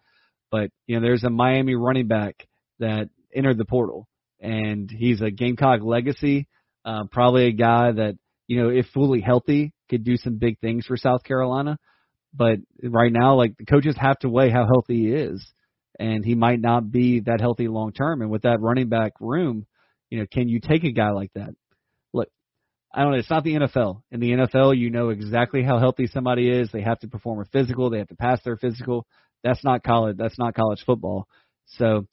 [0.50, 2.48] but you know, there's a Miami running back
[2.80, 4.08] that entered the portal,
[4.40, 6.48] and he's a Gamecock legacy,
[6.86, 10.86] uh, probably a guy that you know, if fully healthy, could do some big things
[10.86, 11.78] for South Carolina.
[12.34, 15.46] But right now, like the coaches have to weigh how healthy he is,
[16.00, 18.22] and he might not be that healthy long term.
[18.22, 19.66] And with that running back room,
[20.10, 21.50] you know, can you take a guy like that?
[22.94, 23.18] I don't know.
[23.18, 24.02] It's not the NFL.
[24.12, 26.70] In the NFL, you know exactly how healthy somebody is.
[26.72, 27.90] They have to perform a physical.
[27.90, 29.06] They have to pass their physical.
[29.44, 30.18] That's not college.
[30.18, 31.28] That's not college football.
[31.66, 32.08] So,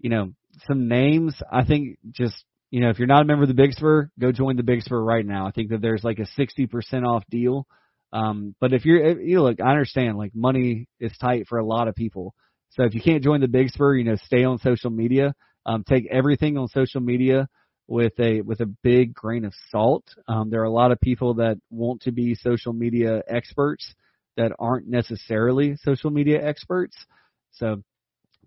[0.00, 0.32] you know,
[0.66, 1.34] some names.
[1.50, 4.32] I think just you know, if you're not a member of the Big Spur, go
[4.32, 5.46] join the Big Spur right now.
[5.46, 7.66] I think that there's like a 60% off deal.
[8.14, 11.66] Um, but if you're, you know, look, I understand like money is tight for a
[11.66, 12.34] lot of people.
[12.70, 15.34] So if you can't join the Big Spur, you know, stay on social media.
[15.66, 17.46] Um, take everything on social media
[17.92, 20.04] with a with a big grain of salt.
[20.26, 23.94] Um, there are a lot of people that want to be social media experts
[24.38, 26.96] that aren't necessarily social media experts.
[27.52, 27.82] So,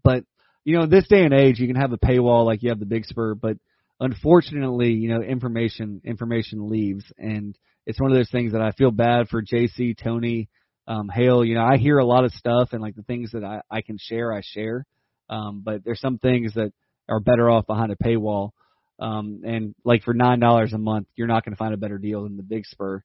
[0.04, 0.24] but
[0.64, 2.88] you know, this day and age, you can have a paywall like you have the
[2.88, 3.58] Big Spur, but
[4.00, 7.56] unfortunately, you know, information information leaves, and
[7.86, 10.50] it's one of those things that I feel bad for JC, Tony,
[10.88, 11.46] um, Hale.
[11.46, 13.82] You know, I hear a lot of stuff, and like the things that I I
[13.82, 14.88] can share, I share.
[15.30, 16.74] Um, but there's some things that
[17.08, 18.50] are better off behind a paywall.
[19.00, 21.98] Um, and like for nine dollars a month, you're not going to find a better
[21.98, 23.04] deal than the Big Spur.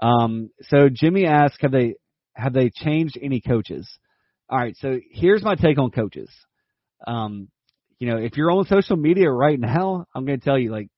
[0.00, 1.94] Um, so Jimmy asked, have they
[2.34, 3.88] have they changed any coaches?
[4.48, 6.30] All right, so here's my take on coaches.
[7.06, 7.48] Um,
[7.98, 10.88] you know, if you're on social media right now, I'm going to tell you like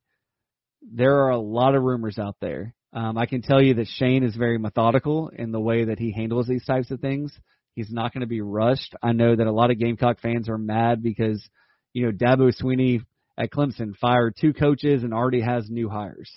[0.83, 2.75] there are a lot of rumors out there.
[2.92, 6.12] Um, I can tell you that Shane is very methodical in the way that he
[6.12, 7.37] handles these types of things.
[7.75, 8.94] He's not going to be rushed.
[9.03, 11.44] I know that a lot of Gamecock fans are mad because,
[11.92, 13.01] you know, Dabo Swinney
[13.38, 16.31] at Clemson fired two coaches and already has new hires.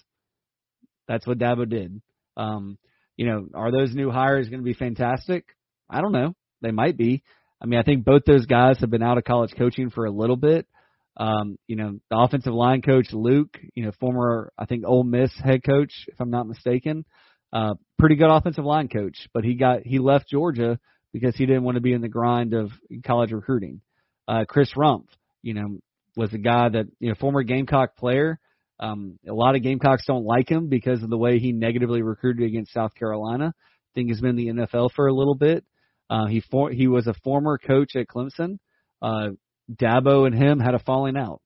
[1.07, 2.01] That's what Dabo did.
[2.35, 2.77] Um,
[3.15, 5.45] you know, are those new hires going to be fantastic?
[5.89, 6.35] I don't know.
[6.61, 7.23] They might be.
[7.61, 10.11] I mean, I think both those guys have been out of college coaching for a
[10.11, 10.67] little bit.
[11.15, 15.31] Um, you know, the offensive line coach Luke, you know, former I think Ole Miss
[15.43, 17.05] head coach, if I'm not mistaken,
[17.51, 20.77] uh, pretty good offensive line coach, but he got he left Georgia
[21.13, 22.69] because he didn't want to be in the grind of
[23.03, 23.81] college recruiting.
[24.27, 25.07] Uh, Chris Rumph,
[25.41, 25.79] you know,
[26.17, 28.39] was a guy that you know former Gamecock player.
[28.79, 32.47] Um, a lot of Gamecocks don't like him because of the way he negatively recruited
[32.47, 33.53] against South Carolina.
[33.55, 35.63] I think he's been in the NFL for a little bit.
[36.09, 38.57] Uh, he for, he was a former coach at Clemson.
[39.01, 39.29] Uh,
[39.71, 41.41] Dabo and him had a falling out.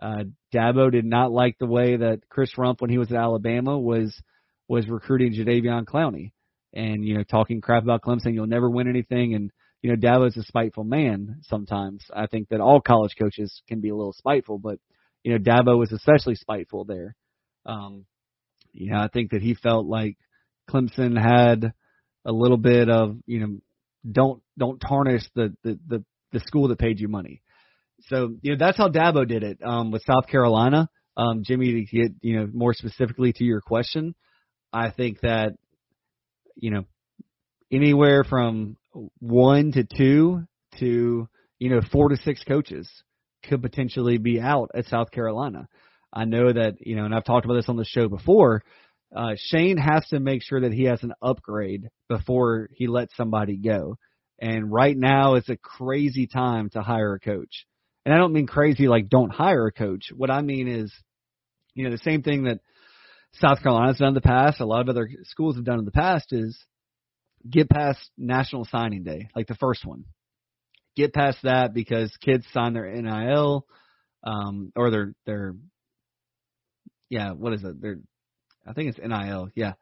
[0.00, 3.78] Uh, Dabo did not like the way that Chris Rumph, when he was at Alabama,
[3.78, 4.20] was
[4.68, 6.32] was recruiting Jadeveon Clowney
[6.74, 8.34] and you know talking crap about Clemson.
[8.34, 9.50] You'll never win anything, and
[9.82, 11.40] you know Dabo's a spiteful man.
[11.42, 14.78] Sometimes I think that all college coaches can be a little spiteful, but
[15.22, 17.14] you know Dabo was especially spiteful there.
[17.66, 18.06] Um,
[18.72, 20.16] you know I think that he felt like
[20.70, 21.72] Clemson had
[22.24, 23.58] a little bit of you know
[24.10, 27.42] don't don't tarnish the the the, the school that paid you money.
[28.08, 30.88] So you know that's how Dabo did it um, with South Carolina.
[31.16, 34.14] Um, Jimmy, to get you know more specifically to your question,
[34.72, 35.54] I think that
[36.56, 36.84] you know
[37.70, 38.76] anywhere from
[39.18, 40.44] one to two
[40.78, 42.88] to you know four to six coaches
[43.44, 45.68] could potentially be out at South Carolina.
[46.12, 48.62] I know that you know, and I've talked about this on the show before.
[49.14, 53.56] Uh, Shane has to make sure that he has an upgrade before he lets somebody
[53.56, 53.96] go.
[54.38, 57.66] And right now is a crazy time to hire a coach.
[58.04, 60.10] And I don't mean crazy like don't hire a coach.
[60.14, 60.92] What I mean is,
[61.74, 62.60] you know, the same thing that
[63.34, 65.90] South Carolina's done in the past, a lot of other schools have done in the
[65.90, 66.58] past is
[67.48, 70.04] get past National Signing Day, like the first one.
[70.96, 73.66] Get past that because kids sign their NIL,
[74.24, 75.54] um, or their their
[77.08, 77.80] yeah, what is it?
[77.80, 77.98] Their
[78.66, 79.50] I think it's NIL.
[79.54, 79.74] Yeah.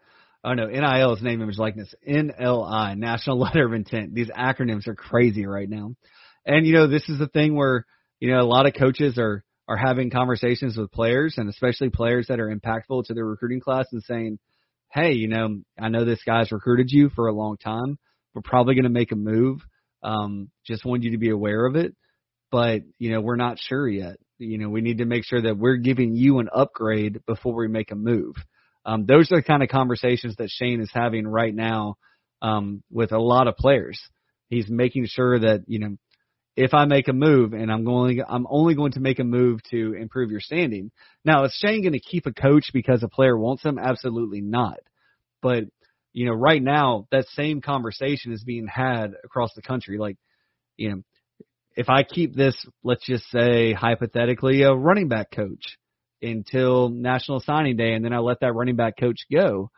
[0.44, 1.92] Oh no, NIL is name, image, likeness.
[2.08, 4.14] NLI, National Letter of Intent.
[4.14, 5.94] These acronyms are crazy right now.
[6.44, 7.86] And you know, this is the thing where
[8.20, 12.28] you know a lot of coaches are are having conversations with players, and especially players
[12.28, 14.38] that are impactful to their recruiting class, and saying,
[14.96, 17.98] "Hey, you know, I know this guy's recruited you for a long time.
[18.34, 19.60] We're probably going to make a move.
[20.02, 21.94] Um, just want you to be aware of it,
[22.50, 24.16] but you know, we're not sure yet.
[24.38, 27.68] You know, we need to make sure that we're giving you an upgrade before we
[27.68, 28.36] make a move."
[28.86, 31.96] Um, those are the kind of conversations that Shane is having right now
[32.40, 34.00] um, with a lot of players.
[34.48, 35.96] He's making sure that you know
[36.56, 39.60] if I make a move and I'm going, I'm only going to make a move
[39.70, 40.90] to improve your standing.
[41.24, 43.78] Now, is Shane going to keep a coach because a player wants him?
[43.78, 44.78] Absolutely not.
[45.42, 45.64] But
[46.12, 49.98] you know, right now that same conversation is being had across the country.
[49.98, 50.16] Like,
[50.78, 51.02] you know,
[51.76, 55.76] if I keep this, let's just say hypothetically, a running back coach,
[56.22, 59.70] until National Signing Day, and then I let that running back coach go.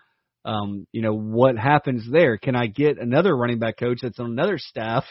[0.45, 2.39] Um, you know, what happens there?
[2.39, 5.05] Can I get another running back coach that's on another staff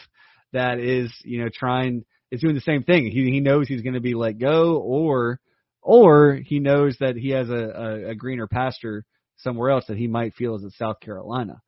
[0.52, 3.10] that is, you know, trying is doing the same thing?
[3.10, 5.40] He he knows he's going to be let go, or
[5.82, 9.04] or he knows that he has a, a, a greener pasture
[9.38, 11.60] somewhere else that he might feel is in South Carolina.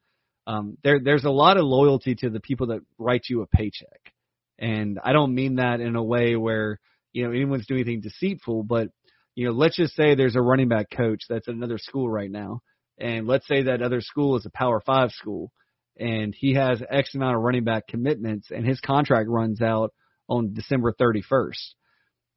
[0.46, 4.12] Um, there there's a lot of loyalty to the people that write you a paycheck,
[4.58, 6.80] and I don't mean that in a way where
[7.12, 8.88] you know anyone's doing anything deceitful, but
[9.34, 12.30] you know, let's just say there's a running back coach that's at another school right
[12.30, 12.60] now,
[12.98, 15.52] and let's say that other school is a Power Five school,
[16.00, 19.92] and he has X amount of running back commitments, and his contract runs out
[20.28, 21.74] on December 31st.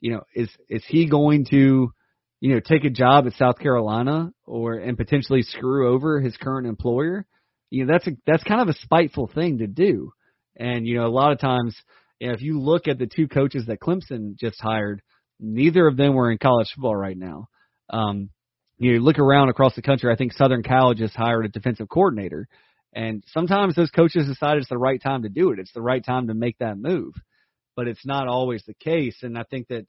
[0.02, 1.94] You know, is is he going to,
[2.42, 6.68] you know, take a job at South Carolina or and potentially screw over his current
[6.68, 7.26] employer?
[7.70, 10.12] You know, that's a that's kind of a spiteful thing to do.
[10.58, 11.76] And you know, a lot of times,
[12.20, 15.02] you know, if you look at the two coaches that Clemson just hired,
[15.40, 17.48] neither of them were in college football right now.
[17.90, 18.30] Um,
[18.78, 20.12] you know, look around across the country.
[20.12, 22.50] I think Southern Cal just hired a defensive coordinator,
[22.94, 25.60] and sometimes those coaches decide it's the right time to do it.
[25.60, 27.14] It's the right time to make that move,
[27.76, 29.18] but it's not always the case.
[29.24, 29.86] And I think that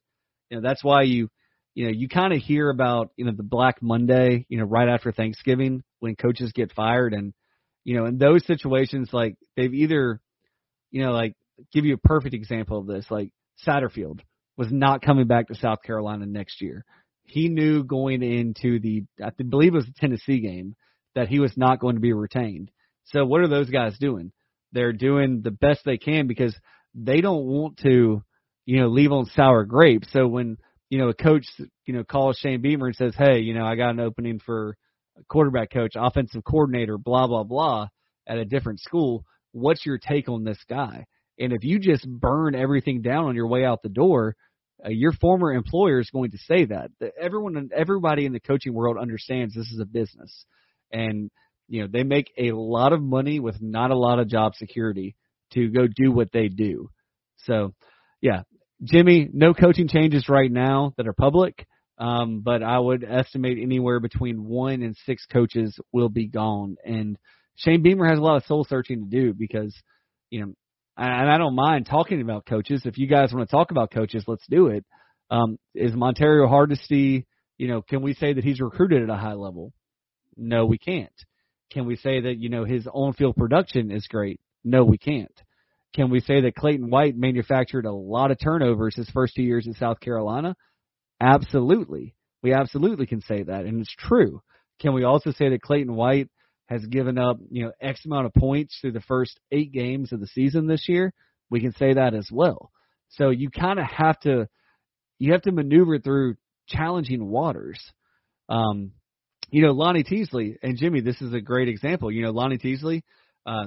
[0.51, 1.29] you know that's why you
[1.75, 4.89] you know you kind of hear about you know the Black Monday you know right
[4.89, 7.35] after Thanksgiving when coaches get fired and
[7.85, 10.21] you know in those situations like they've either
[10.91, 11.35] you know like
[11.73, 13.31] give you a perfect example of this like
[13.67, 14.21] Satterfield
[14.57, 16.85] was not coming back to South Carolina next year.
[17.25, 20.77] He knew going into the I believe it was the Tennessee game
[21.15, 22.71] that he was not going to be retained.
[23.07, 24.33] So what are those guys doing?
[24.73, 26.57] They're doing the best they can because
[26.95, 28.23] they don't want to,
[28.67, 30.09] you know, leave on sour grapes.
[30.13, 30.57] So when,
[30.91, 31.47] you know, a coach,
[31.87, 34.77] you know, calls Shane Beamer and says, Hey, you know, I got an opening for
[35.29, 37.89] quarterback coach, offensive coordinator, blah, blah, blah
[38.27, 39.25] at a different school.
[39.53, 41.07] What's your take on this guy?
[41.39, 44.37] And if you just burn everything down on your way out the door,
[44.85, 46.91] uh, your former employer is going to say that.
[47.21, 50.45] Everyone, everybody in the coaching world understands this is a business,
[50.93, 51.31] and
[51.69, 55.17] you know, they make a lot of money with not a lot of job security
[55.53, 56.91] to go do what they do.
[57.39, 57.75] So,
[58.21, 58.43] yeah,
[58.83, 61.67] Jimmy, no coaching changes right now that are public,
[61.99, 66.77] um, but I would estimate anywhere between one and six coaches will be gone.
[66.85, 67.17] And
[67.57, 69.75] Shane Beamer has a lot of soul searching to do because,
[70.31, 70.53] you know,
[70.97, 72.83] and I don't mind talking about coaches.
[72.85, 74.85] If you guys want to talk about coaches, let's do it.
[75.31, 77.27] Um, is Montario Hardesty,
[77.59, 79.73] you know, can we say that he's recruited at a high level?
[80.37, 81.11] No, we can't.
[81.73, 84.41] Can we say that, you know, his on field production is great?
[84.63, 85.41] No, we can't.
[85.95, 89.67] Can we say that Clayton White manufactured a lot of turnovers his first two years
[89.67, 90.57] in South Carolina?
[91.21, 92.15] Absolutely.
[92.43, 94.43] We absolutely can say that, and it's true.
[94.81, 96.29] Can we also say that Clayton White
[96.67, 100.21] has given up, you know, X amount of points through the first eight games of
[100.21, 101.13] the season this year?
[101.51, 102.71] We can say that as well.
[103.11, 104.49] So you kind of have to,
[105.19, 106.37] you have to maneuver through
[106.69, 107.79] challenging waters.
[108.49, 108.93] Um,
[109.51, 112.11] you know, Lonnie Teasley and Jimmy, this is a great example.
[112.11, 113.05] You know, Lonnie Teasley,
[113.47, 113.67] uh,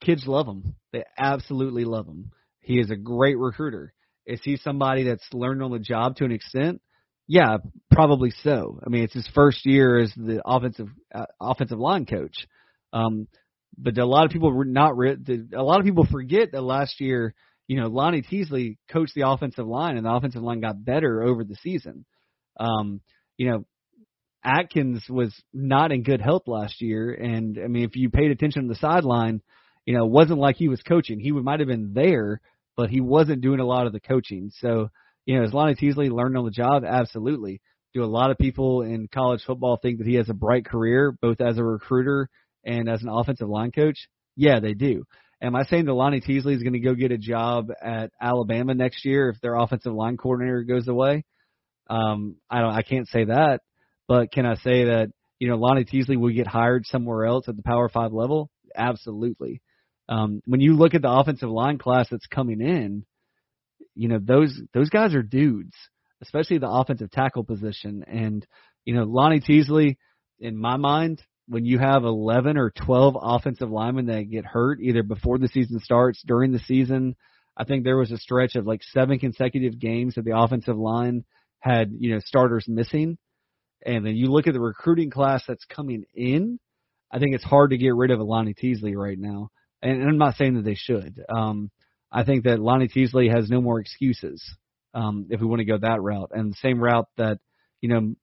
[0.00, 0.76] kids love him.
[0.92, 2.30] They absolutely love him.
[2.60, 3.92] He is a great recruiter.
[4.26, 6.80] Is he somebody that's learned on the job to an extent?
[7.26, 7.58] Yeah,
[7.90, 8.80] probably so.
[8.84, 12.46] I mean, it's his first year as the offensive uh, offensive line coach.
[12.92, 13.28] Um,
[13.76, 17.34] but a lot of people were not a lot of people forget that last year,
[17.66, 21.44] you know, Lonnie Teasley coached the offensive line, and the offensive line got better over
[21.44, 22.04] the season.
[22.58, 23.00] Um,
[23.36, 23.66] you know,
[24.44, 28.62] Atkins was not in good health last year, and I mean, if you paid attention
[28.62, 29.42] to the sideline,
[29.84, 31.18] you know, it wasn't like he was coaching.
[31.18, 32.40] He might have been there,
[32.76, 34.50] but he wasn't doing a lot of the coaching.
[34.58, 34.90] So,
[35.26, 36.84] you know, is Lonnie Teasley learned on the job?
[36.84, 37.60] Absolutely.
[37.94, 41.16] Do a lot of people in college football think that he has a bright career,
[41.20, 42.28] both as a recruiter
[42.64, 44.08] and as an offensive line coach?
[44.36, 45.04] Yeah, they do.
[45.40, 48.74] Am I saying that Lonnie Teasley is going to go get a job at Alabama
[48.74, 51.24] next year if their offensive line coordinator goes away?
[51.88, 52.74] Um, I don't.
[52.74, 53.60] I can't say that.
[54.08, 57.56] But can I say that you know Lonnie Teasley will get hired somewhere else at
[57.56, 58.50] the Power Five level?
[58.74, 59.60] Absolutely.
[60.08, 63.04] Um, when you look at the offensive line class that's coming in,
[63.94, 65.74] you know those those guys are dudes,
[66.22, 68.04] especially the offensive tackle position.
[68.08, 68.46] And
[68.86, 69.98] you know Lonnie Teasley,
[70.40, 75.02] in my mind, when you have 11 or 12 offensive linemen that get hurt either
[75.02, 77.14] before the season starts, during the season,
[77.56, 81.24] I think there was a stretch of like seven consecutive games that the offensive line
[81.60, 83.18] had you know starters missing
[83.84, 86.58] and then you look at the recruiting class that's coming in,
[87.10, 89.50] I think it's hard to get rid of Lonnie Teasley right now.
[89.82, 91.22] And, and I'm not saying that they should.
[91.28, 91.70] Um,
[92.10, 94.42] I think that Lonnie Teasley has no more excuses
[94.94, 96.30] um, if we want to go that route.
[96.32, 97.38] And the same route that,
[97.80, 98.14] you know,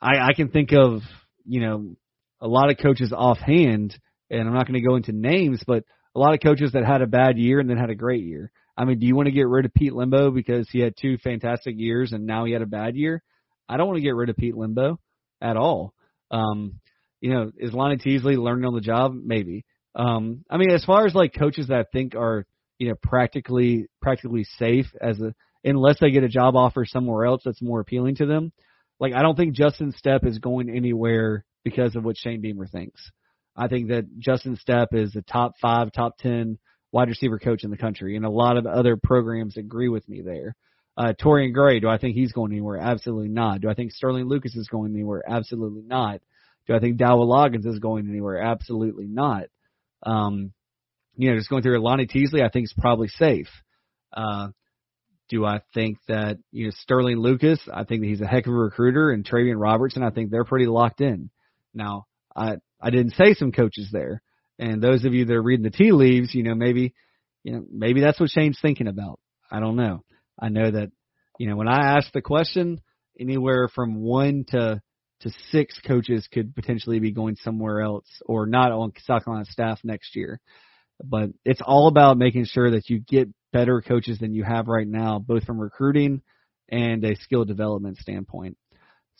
[0.00, 1.00] I, I can think of,
[1.44, 1.96] you know,
[2.40, 3.98] a lot of coaches offhand,
[4.30, 7.02] and I'm not going to go into names, but a lot of coaches that had
[7.02, 8.50] a bad year and then had a great year.
[8.76, 11.16] I mean, do you want to get rid of Pete Lembo because he had two
[11.18, 13.22] fantastic years and now he had a bad year?
[13.68, 14.98] I don't want to get rid of Pete Lembo
[15.40, 15.94] at all.
[16.30, 16.80] Um,
[17.20, 19.14] you know, is Lonnie Teasley learning on the job?
[19.14, 19.64] Maybe.
[19.94, 22.44] Um, I mean, as far as like coaches that I think are,
[22.78, 27.42] you know, practically practically safe as a unless they get a job offer somewhere else
[27.44, 28.52] that's more appealing to them.
[29.00, 33.10] Like I don't think Justin Stepp is going anywhere because of what Shane Beamer thinks.
[33.56, 36.58] I think that Justin Stepp is a top five, top ten
[36.92, 40.22] wide receiver coach in the country, and a lot of other programs agree with me
[40.22, 40.54] there.
[40.96, 42.78] Uh, Torian Gray, do I think he's going anywhere?
[42.78, 43.60] Absolutely not.
[43.60, 45.22] Do I think Sterling Lucas is going anywhere?
[45.26, 46.20] Absolutely not.
[46.66, 48.40] Do I think Dowell Loggins is going anywhere?
[48.40, 49.44] Absolutely not.
[50.02, 50.52] Um,
[51.16, 53.48] you know, just going through Lonnie Teasley, I think is probably safe.
[54.12, 54.48] Uh,
[55.28, 57.60] do I think that you know Sterling Lucas?
[57.72, 60.02] I think that he's a heck of a recruiter, and Travian Robertson.
[60.02, 61.30] I think they're pretty locked in.
[61.74, 64.22] Now, I I didn't say some coaches there,
[64.58, 66.94] and those of you that are reading the tea leaves, you know maybe
[67.42, 69.18] you know maybe that's what Shane's thinking about.
[69.50, 70.04] I don't know.
[70.40, 70.90] I know that
[71.38, 72.80] you know when I asked the question,
[73.18, 74.80] anywhere from one to
[75.20, 79.80] to six coaches could potentially be going somewhere else or not on South Carolina staff
[79.82, 80.40] next year.
[81.02, 84.86] But it's all about making sure that you get better coaches than you have right
[84.86, 86.22] now, both from recruiting
[86.68, 88.56] and a skill development standpoint.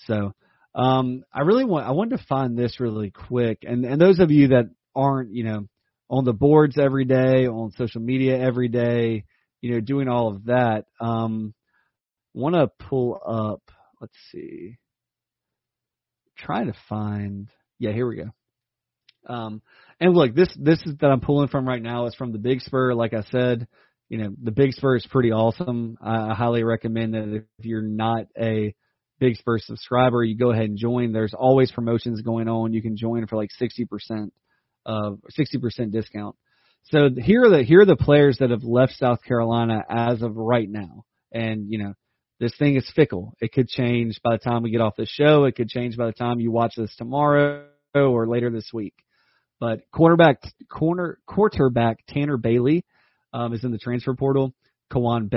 [0.07, 0.35] So
[0.75, 4.31] um, I really want I wanted to find this really quick, and and those of
[4.31, 5.69] you that aren't you know
[6.11, 9.25] on the boards every day, on social media every day,
[9.61, 11.55] you know doing all of that, um,
[12.35, 13.63] want to pull up.
[14.01, 14.77] Let's see,
[16.37, 17.49] trying to find.
[17.79, 18.31] Yeah, here we go.
[19.27, 19.63] Um,
[20.01, 22.61] and look, this this is that I'm pulling from right now is from the Big
[22.61, 22.95] Spur.
[22.95, 23.67] Like I said,
[24.09, 25.99] you know, the Big Spur is pretty awesome.
[26.01, 28.75] I, I highly recommend that if you're not a
[29.19, 31.13] Big Spur subscriber, you go ahead and join.
[31.13, 32.73] There's always promotions going on.
[32.73, 34.31] You can join for like 60%
[34.85, 36.37] of 60% discount.
[36.91, 40.37] So here are the here are the players that have left South Carolina as of
[40.37, 41.05] right now.
[41.33, 41.95] And you know,
[42.39, 43.35] this thing is fickle.
[43.41, 45.45] It could change by the time we get off the show.
[45.45, 48.95] It could change by the time you watch this tomorrow or later this week.
[49.59, 52.85] But quarterback corner quarterback Tanner Bailey
[53.33, 54.55] um, is in the transfer portal.
[54.93, 55.29] Kawan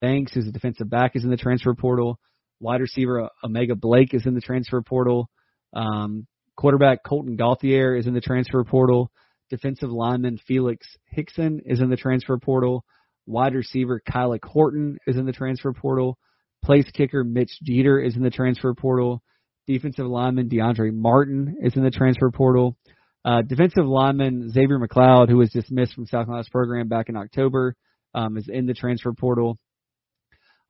[0.00, 2.18] Banks, who's a defensive back, is in the transfer portal.
[2.60, 5.28] Wide receiver O'Mega Blake is in the transfer portal.
[5.74, 6.26] Um,
[6.56, 9.10] quarterback Colton Gauthier is in the transfer portal.
[9.50, 12.84] Defensive lineman Felix Hickson is in the transfer portal.
[13.26, 16.18] Wide receiver Kyle Horton is in the transfer portal.
[16.64, 19.22] Place kicker Mitch Jeter is in the transfer portal.
[19.66, 22.76] Defensive lineman DeAndre Martin is in the transfer portal.
[23.24, 27.74] Uh, defensive lineman Xavier McLeod, who was dismissed from South Carolina's program back in October,
[28.14, 29.58] um, is in the transfer portal.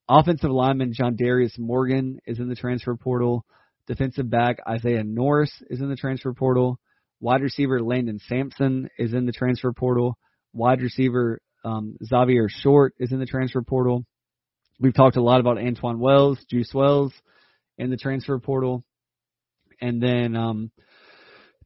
[0.09, 3.45] Offensive lineman John Darius Morgan is in the transfer portal.
[3.87, 6.81] Defensive back Isaiah Norris is in the transfer portal.
[7.21, 10.17] Wide receiver Landon Sampson is in the transfer portal.
[10.53, 14.05] Wide receiver um, Xavier Short is in the transfer portal.
[14.81, 17.13] We've talked a lot about Antoine Wells, Juice Wells
[17.77, 18.85] in the transfer portal.
[19.81, 20.71] And then um,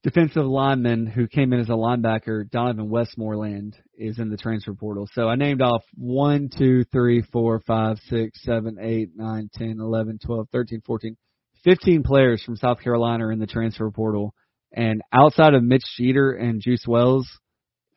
[0.03, 5.09] defensive lineman who came in as a linebacker, Donovan Westmoreland, is in the transfer portal.
[5.13, 10.19] So I named off 1, 2, 3, 4, 5, 6, 7, 8, 9, 10, 11,
[10.25, 11.17] 12, 13, 14,
[11.65, 14.35] 15 players from South Carolina are in the transfer portal.
[14.73, 17.29] And outside of Mitch Jeter and Juice Wells,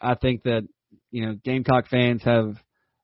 [0.01, 0.63] I think that,
[1.11, 2.55] you know, Gamecock fans have,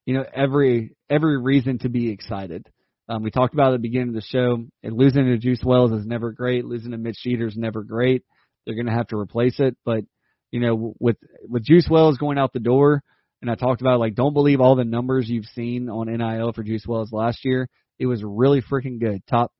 [0.05, 2.67] you know, every every reason to be excited.
[3.07, 5.91] Um, we talked about at the beginning of the show, and losing to Juice Wells
[5.91, 6.65] is never great.
[6.65, 8.23] Losing to Mitch Jeter is never great.
[8.65, 9.75] They're going to have to replace it.
[9.85, 10.03] But
[10.51, 11.17] you know, with
[11.47, 13.03] with Juice Wells going out the door,
[13.41, 16.63] and I talked about like don't believe all the numbers you've seen on NIL for
[16.63, 17.67] Juice Wells last year.
[17.99, 19.21] It was really freaking good.
[19.27, 19.51] Top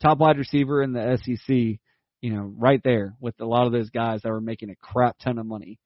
[0.00, 1.78] top wide receiver in the SEC.
[2.22, 5.18] You know, right there with a lot of those guys that were making a crap
[5.18, 5.78] ton of money.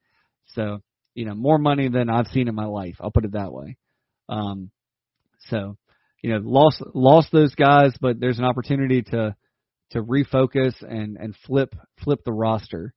[0.54, 0.80] So
[1.14, 2.96] you know, more money than I've seen in my life.
[3.00, 3.78] I'll put it that way.
[4.28, 4.70] Um,
[5.48, 5.76] so
[6.22, 9.34] you know, lost lost those guys, but there's an opportunity to
[9.90, 11.74] to refocus and and flip
[12.04, 12.92] flip the roster.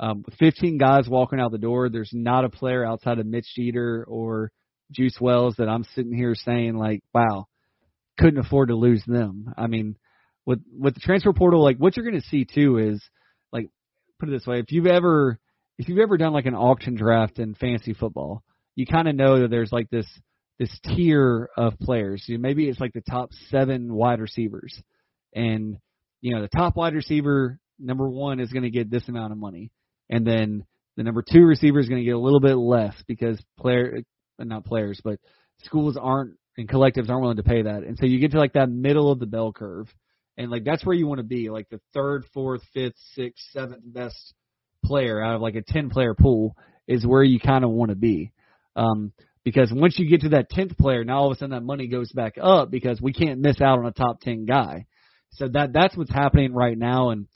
[0.00, 1.88] Um, 15 guys walking out the door.
[1.88, 4.50] There's not a player outside of Mitch Jeter or
[4.90, 7.46] Juice Wells that I'm sitting here saying like, wow,
[8.18, 9.54] couldn't afford to lose them.
[9.56, 9.96] I mean,
[10.46, 13.02] with with the transfer portal, like what you're going to see too is
[13.52, 13.68] like,
[14.18, 15.38] put it this way: if you've ever
[15.78, 18.42] if you've ever done like an auction draft in fantasy football,
[18.74, 20.06] you kind of know that there's like this
[20.58, 22.24] this tier of players.
[22.26, 24.80] You maybe it's like the top seven wide receivers,
[25.34, 25.78] and
[26.22, 29.38] you know, the top wide receiver, number one, is going to get this amount of
[29.38, 29.70] money.
[30.08, 30.64] And then
[30.96, 34.02] the number two receiver is going to get a little bit less because player,
[34.40, 35.18] uh, not players, but
[35.64, 37.82] schools aren't and collectives aren't willing to pay that.
[37.82, 39.92] And so you get to like that middle of the bell curve.
[40.36, 43.82] And like that's where you want to be, like the third, fourth, fifth, sixth, seventh
[43.84, 44.34] best
[44.84, 46.56] player out of like a 10 player pool
[46.88, 48.32] is where you kind of want to be.
[48.74, 49.12] Um,
[49.44, 51.88] because once you get to that 10th player, now all of a sudden that money
[51.88, 54.86] goes back up because we can't miss out on a top 10 guy.
[55.34, 57.26] So that that's what's happening right now, and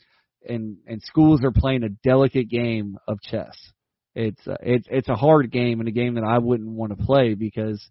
[0.47, 3.57] and and schools are playing a delicate game of chess.
[4.15, 7.05] It's uh, it's it's a hard game and a game that I wouldn't want to
[7.05, 7.83] play because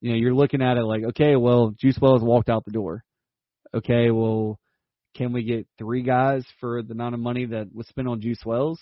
[0.00, 3.04] you know you're looking at it like okay, well Juice Wells walked out the door.
[3.74, 4.58] Okay, well
[5.16, 8.40] can we get three guys for the amount of money that was spent on Juice
[8.44, 8.80] Wells?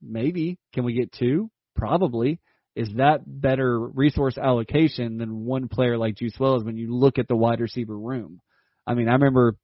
[0.00, 0.58] Maybe.
[0.72, 1.50] Can we get two?
[1.76, 2.40] Probably.
[2.74, 7.28] is that better resource allocation than one player like Juice Wells when you look at
[7.28, 8.40] the wide receiver room?
[8.86, 9.56] I mean, I remember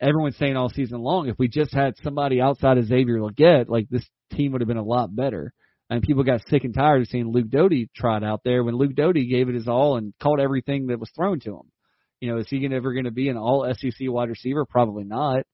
[0.00, 3.88] everyone saying all season long, if we just had somebody outside of Xavier Legette, like
[3.90, 5.52] this team would have been a lot better.
[5.90, 8.94] And people got sick and tired of seeing Luke Doty trot out there when Luke
[8.94, 11.70] Doty gave it his all and caught everything that was thrown to him.
[12.24, 14.64] You know, is he ever going to be an all SEC wide receiver?
[14.64, 15.44] Probably not.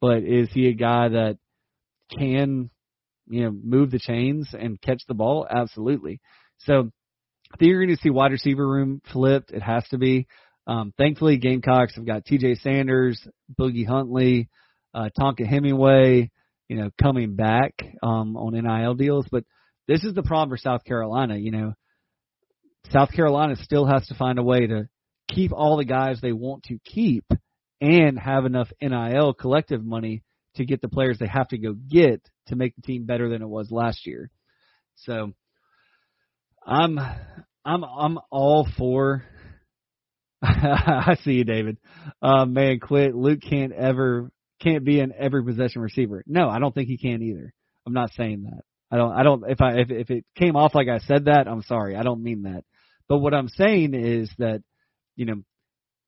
[0.00, 1.38] But is he a guy that
[2.16, 2.70] can,
[3.28, 5.44] you know, move the chains and catch the ball?
[5.50, 6.20] Absolutely.
[6.58, 6.92] So
[7.52, 9.50] I think you're going to see wide receiver room flipped.
[9.50, 10.28] It has to be.
[10.68, 12.54] Um, thankfully, Gamecocks have got T.J.
[12.62, 13.20] Sanders,
[13.58, 14.50] Boogie Huntley,
[14.94, 16.30] uh, Tonka Hemingway,
[16.68, 17.72] you know, coming back
[18.04, 19.26] um, on NIL deals.
[19.32, 19.42] But
[19.88, 21.36] this is the problem for South Carolina.
[21.38, 21.72] You know,
[22.92, 24.88] South Carolina still has to find a way to
[25.34, 27.24] keep all the guys they want to keep
[27.80, 30.22] and have enough NIL collective money
[30.56, 33.42] to get the players they have to go get to make the team better than
[33.42, 34.30] it was last year.
[34.96, 35.32] So
[36.66, 36.98] I'm
[37.64, 39.24] I'm I'm all for
[40.42, 41.78] I see you, David.
[42.22, 43.14] Um, man, quit.
[43.14, 46.22] Luke can't ever can't be an every possession receiver.
[46.26, 47.52] No, I don't think he can either.
[47.86, 48.62] I'm not saying that.
[48.90, 49.12] I don't.
[49.12, 49.44] I don't.
[49.48, 51.96] If I if if it came off like I said that, I'm sorry.
[51.96, 52.64] I don't mean that.
[53.08, 54.62] But what I'm saying is that,
[55.16, 55.42] you know,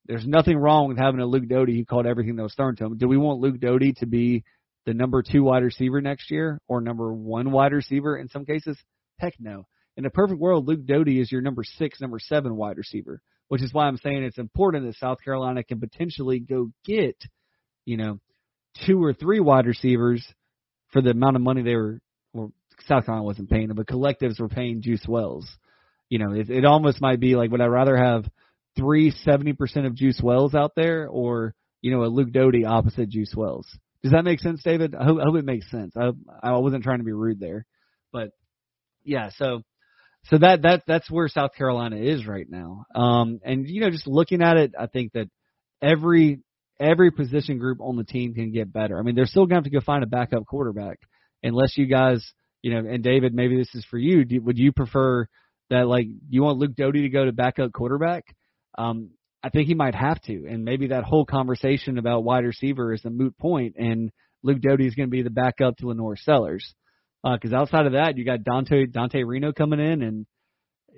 [0.06, 2.84] there's nothing wrong with having a Luke Doty who called everything that was thrown to
[2.86, 2.98] him.
[2.98, 4.44] Do we want Luke Doty to be
[4.84, 8.76] the number two wide receiver next year or number one wide receiver in some cases?
[9.18, 9.66] Heck no.
[9.96, 13.62] In a perfect world, Luke Doty is your number six, number seven wide receiver, which
[13.62, 17.16] is why I'm saying it's important that South Carolina can potentially go get,
[17.84, 18.18] you know,
[18.86, 20.26] two or three wide receivers
[20.92, 22.00] for the amount of money they were,
[22.32, 22.52] well,
[22.86, 25.48] South Carolina wasn't paying them, but collectives were paying Juice Wells.
[26.08, 28.24] You know, it, it almost might be like, would I rather have
[28.76, 33.34] three 70% of Juice Wells out there or, you know, a Luke Doty opposite Juice
[33.36, 33.66] Wells?
[34.02, 34.94] Does that make sense, David?
[34.94, 35.94] I hope, I hope it makes sense.
[35.96, 36.10] I,
[36.42, 37.66] I wasn't trying to be rude there,
[38.12, 38.30] but
[39.04, 39.62] yeah, so
[40.24, 42.84] so that that that's where South Carolina is right now.
[42.94, 45.28] Um, and you know, just looking at it, I think that
[45.80, 46.40] every
[46.78, 48.98] every position group on the team can get better.
[48.98, 50.98] I mean, they're still going to have to go find a backup quarterback,
[51.42, 52.24] unless you guys,
[52.62, 54.24] you know, and David, maybe this is for you.
[54.24, 55.26] Do, would you prefer
[55.70, 58.24] that like you want Luke Doty to go to backup quarterback?
[58.76, 59.10] Um,
[59.42, 63.04] I think he might have to, and maybe that whole conversation about wide receiver is
[63.04, 64.10] a moot point, and
[64.42, 66.74] Luke Doty is going to be the backup to LaNorris Sellers.
[67.24, 70.26] Because uh, outside of that, you got Dante Dante Reno coming in, and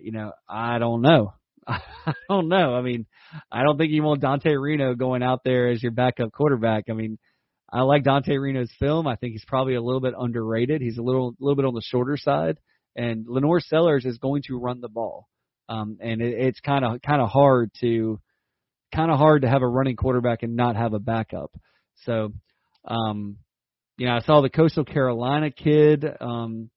[0.01, 1.35] you know I don't know.
[1.67, 1.81] I
[2.29, 2.75] don't know.
[2.75, 3.07] I mean,
[3.51, 6.85] I don't think you want Dante Reno going out there as your backup quarterback.
[6.91, 7.19] I mean,
[7.71, 9.07] I like Dante Reno's film.
[9.07, 10.81] I think he's probably a little bit underrated.
[10.81, 12.59] He's a little little bit on the shorter side,
[12.97, 15.29] and LaNorris Sellers is going to run the ball.
[15.69, 18.21] Um, and it, it's kind of kind of hard to
[18.95, 21.51] kind of hard to have a running quarterback and not have a backup.
[22.05, 22.33] So,
[22.87, 23.37] um,
[23.97, 26.71] you know, I saw the Coastal Carolina kid, um,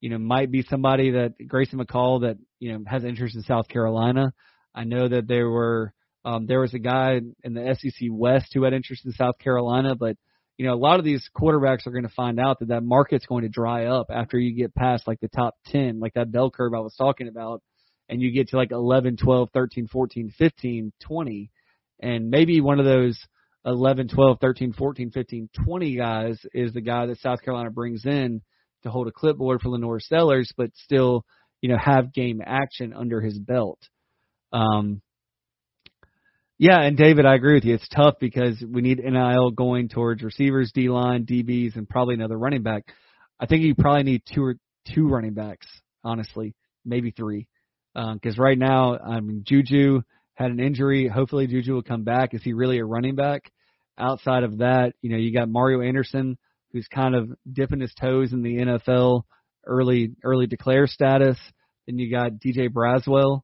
[0.00, 3.68] you know, might be somebody that Grayson McCall that, you know, has interest in South
[3.68, 4.32] Carolina.
[4.74, 5.92] I know that there were,
[6.24, 9.94] um, there was a guy in the SEC West who had interest in South Carolina,
[9.94, 10.16] but,
[10.56, 13.26] you know, a lot of these quarterbacks are going to find out that that market's
[13.26, 16.50] going to dry up after you get past like the top 10, like that bell
[16.50, 17.62] curve I was talking about,
[18.08, 21.50] and you get to like 11, 12, 13, 14, 15, 20,
[22.00, 23.18] and maybe one of those
[23.64, 28.42] 11, 12, 13, 14, 15, 20 guys is the guy that South Carolina brings in
[28.82, 31.24] to hold a clipboard for LaNorris Sellers, but still,
[31.60, 33.78] you know, have game action under his belt.
[34.52, 35.00] Um,
[36.58, 37.74] yeah, and David, I agree with you.
[37.74, 42.38] It's tough because we need NIL going towards receivers, D line, DBs, and probably another
[42.38, 42.84] running back.
[43.40, 44.56] I think you probably need two or
[44.94, 45.66] two running backs,
[46.04, 47.48] honestly, maybe three,
[47.94, 50.02] because uh, right now, I mean, Juju
[50.34, 51.08] had an injury.
[51.08, 52.34] Hopefully, Juju will come back.
[52.34, 53.50] Is he really a running back?
[53.96, 56.36] Outside of that, you know, you got Mario Anderson,
[56.72, 59.22] who's kind of dipping his toes in the NFL
[59.66, 61.38] early early declare status.
[61.86, 63.42] Then you got DJ Braswell.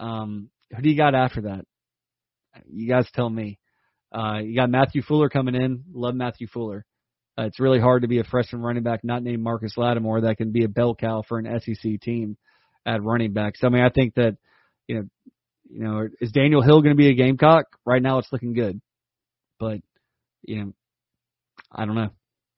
[0.00, 1.64] Um, who do you got after that?
[2.68, 3.58] You guys tell me.
[4.12, 5.84] Uh, you got Matthew Fuller coming in.
[5.92, 6.84] Love Matthew Fuller.
[7.38, 10.36] Uh, it's really hard to be a freshman running back not named Marcus Lattimore that
[10.36, 12.36] can be a bell cow for an SEC team
[12.86, 13.56] at running back.
[13.56, 14.36] So I mean, I think that
[14.86, 15.08] you know
[15.74, 17.64] you know, is Daniel Hill going to be a Gamecock?
[17.84, 18.80] Right now, it's looking good,
[19.58, 19.80] but
[20.42, 20.72] you know,
[21.72, 22.10] I don't know.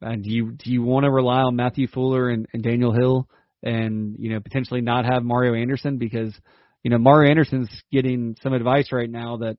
[0.03, 3.29] And do you do you want to rely on Matthew Fuller and, and Daniel Hill,
[3.63, 6.39] and you know, potentially not have Mario Anderson because
[6.83, 9.57] you know Mario Anderson's getting some advice right now that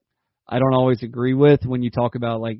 [0.48, 2.60] I don't always agree with when you talk about like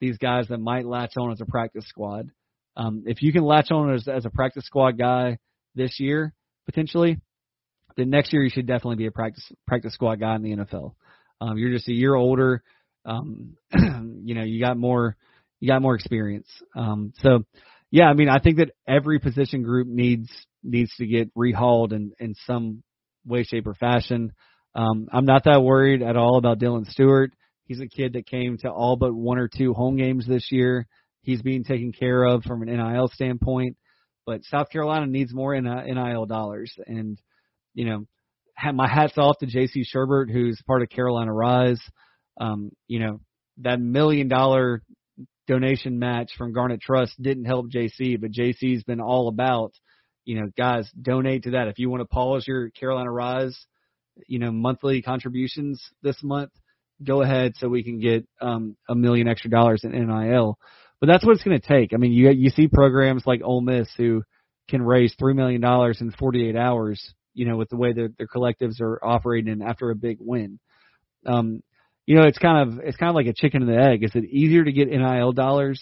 [0.00, 2.30] these guys that might latch on as a practice squad.
[2.76, 5.36] Um, if you can latch on as, as a practice squad guy
[5.74, 6.32] this year,
[6.64, 7.18] potentially,
[7.96, 10.94] then next year you should definitely be a practice practice squad guy in the NFL.
[11.40, 12.62] Um, you're just a year older.
[13.04, 15.16] Um, you know, you got more
[15.58, 16.48] you got more experience.
[16.76, 17.44] Um, so
[17.90, 20.30] yeah, I mean, I think that every position group needs
[20.62, 22.82] needs to get rehauled in in some
[23.24, 24.32] way, shape, or fashion.
[24.74, 27.32] Um, I'm not that worried at all about Dylan Stewart.
[27.64, 30.86] He's a kid that came to all but one or two home games this year.
[31.22, 33.76] He's being taken care of from an NIL standpoint.
[34.26, 36.72] But South Carolina needs more NIL dollars.
[36.86, 37.18] And,
[37.74, 38.06] you know,
[38.74, 39.84] my hat's off to J.C.
[39.84, 41.80] Sherbert, who's part of Carolina Rise.
[42.40, 43.20] Um, you know,
[43.58, 44.82] that million dollar
[45.46, 49.72] donation match from Garnet Trust didn't help JC, but JC's been all about,
[50.24, 51.68] you know, guys, donate to that.
[51.68, 53.58] If you want to pause your Carolina Rise,
[54.26, 56.50] you know, monthly contributions this month,
[57.02, 60.58] go ahead so we can get um, a million extra dollars in NIL.
[61.00, 61.92] But that's what it's going to take.
[61.94, 64.22] I mean, you you see programs like Ole Miss who
[64.68, 67.14] can raise three million dollars in 48 hours.
[67.34, 70.58] You know, with the way that their collectives are operating after a big win.
[71.26, 71.62] Um,
[72.06, 74.02] you know, it's kind of it's kind of like a chicken and the egg.
[74.02, 75.80] Is it easier to get NIL dollars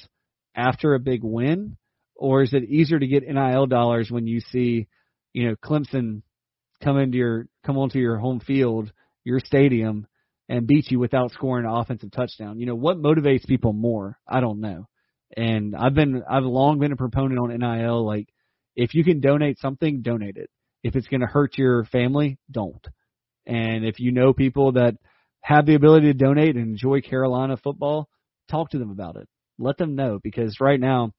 [0.54, 1.76] after a big win,
[2.14, 4.88] or is it easier to get NIL dollars when you see,
[5.32, 6.22] you know, Clemson
[6.82, 8.92] come into your come onto your home field,
[9.24, 10.06] your stadium,
[10.48, 12.58] and beat you without scoring an offensive touchdown?
[12.58, 14.18] You know, what motivates people more?
[14.26, 14.88] I don't know.
[15.36, 18.04] And I've been I've long been a proponent on NIL.
[18.04, 18.28] Like,
[18.74, 20.50] if you can donate something, donate it.
[20.82, 22.86] If it's going to hurt your family, don't.
[23.46, 24.94] And if you know people that
[25.40, 28.08] have the ability to donate and enjoy Carolina football,
[28.50, 29.28] talk to them about it.
[29.58, 31.12] Let them know because right now,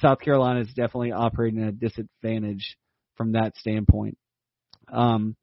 [0.00, 2.76] South Carolina is definitely operating at a disadvantage
[3.16, 4.18] from that standpoint.
[4.92, 5.36] Um,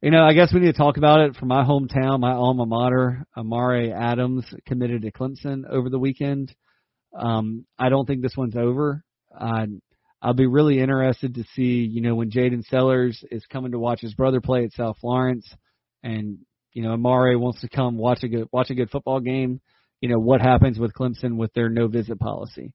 [0.00, 2.66] you know, I guess we need to talk about it from my hometown, my alma
[2.66, 3.24] mater.
[3.36, 6.52] Amare Adams committed to Clemson over the weekend.
[7.16, 9.04] Um, I don't think this one's over.
[9.38, 9.66] Uh,
[10.22, 14.00] I'll be really interested to see, you know, when Jaden Sellers is coming to watch
[14.00, 15.52] his brother play at South Florence,
[16.04, 16.38] and
[16.72, 19.60] you know, Amare wants to come watch a good watch a good football game.
[20.00, 22.72] You know, what happens with Clemson with their no visit policy?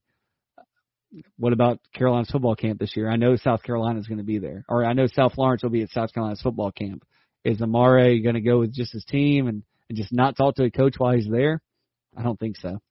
[1.38, 3.10] What about Carolina's football camp this year?
[3.10, 5.70] I know South Carolina is going to be there, or I know South Florence will
[5.70, 7.04] be at South Carolina's football camp.
[7.46, 10.66] Is Amare going to go with just his team and, and just not talk to
[10.66, 11.62] a coach while he's there?
[12.16, 12.82] I don't think so.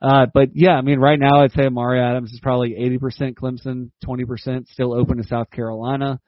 [0.00, 3.90] Uh, but yeah, I mean, right now I'd say Amare Adams is probably 80% Clemson,
[4.04, 6.20] 20% still open to South Carolina.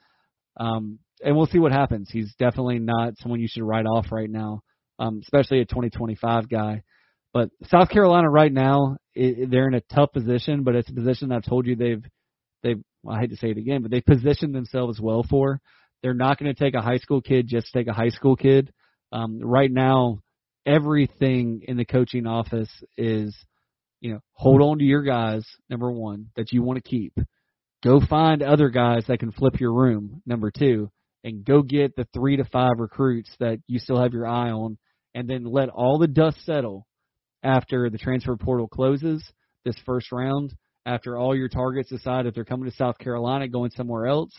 [0.58, 2.08] Um, and we'll see what happens.
[2.10, 4.62] He's definitely not someone you should write off right now,
[4.98, 6.82] um, especially a 2025 guy.
[7.34, 11.30] But South Carolina right now, it, they're in a tough position, but it's a position
[11.30, 12.02] I've told you they've
[12.62, 15.60] they've well, I hate to say it again, but they positioned themselves well for.
[16.02, 18.72] They're not going to take a high school kid just take a high school kid.
[19.12, 20.20] Um, right now,
[20.66, 23.36] everything in the coaching office is,
[24.00, 25.44] you know, hold on to your guys.
[25.68, 27.18] Number one, that you want to keep.
[27.82, 30.22] Go find other guys that can flip your room.
[30.26, 30.90] Number two,
[31.24, 34.78] and go get the three to five recruits that you still have your eye on,
[35.14, 36.86] and then let all the dust settle
[37.42, 39.24] after the transfer portal closes
[39.64, 40.54] this first round,
[40.86, 44.32] after all your targets decide if they're coming to South Carolina, going somewhere else,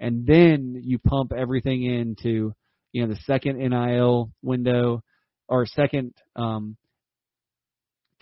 [0.00, 2.52] and then you pump everything into
[2.92, 5.02] you know the second NIL window
[5.48, 6.76] or second um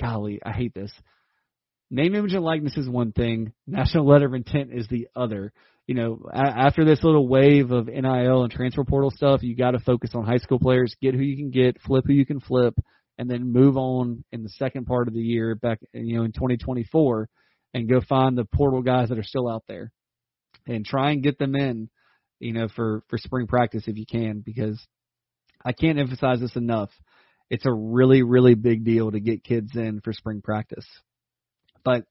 [0.01, 0.93] golly, I hate this.
[1.91, 3.53] Name, image, and likeness is one thing.
[3.67, 5.53] National letter of intent is the other
[5.91, 9.73] you know, a- after this little wave of NIL and transfer portal stuff, you got
[9.73, 12.39] to focus on high school players, get who you can get, flip who you can
[12.39, 12.75] flip,
[13.19, 16.31] and then move on in the second part of the year back, you know, in
[16.31, 17.29] 2024,
[17.75, 19.91] and go find the portal guys that are still out there,
[20.65, 21.91] and try and get them in,
[22.39, 24.81] you know, for for spring practice if you can, because
[25.65, 26.91] I can't emphasize this enough.
[27.51, 30.87] It's a really, really big deal to get kids in for spring practice.
[31.85, 32.05] But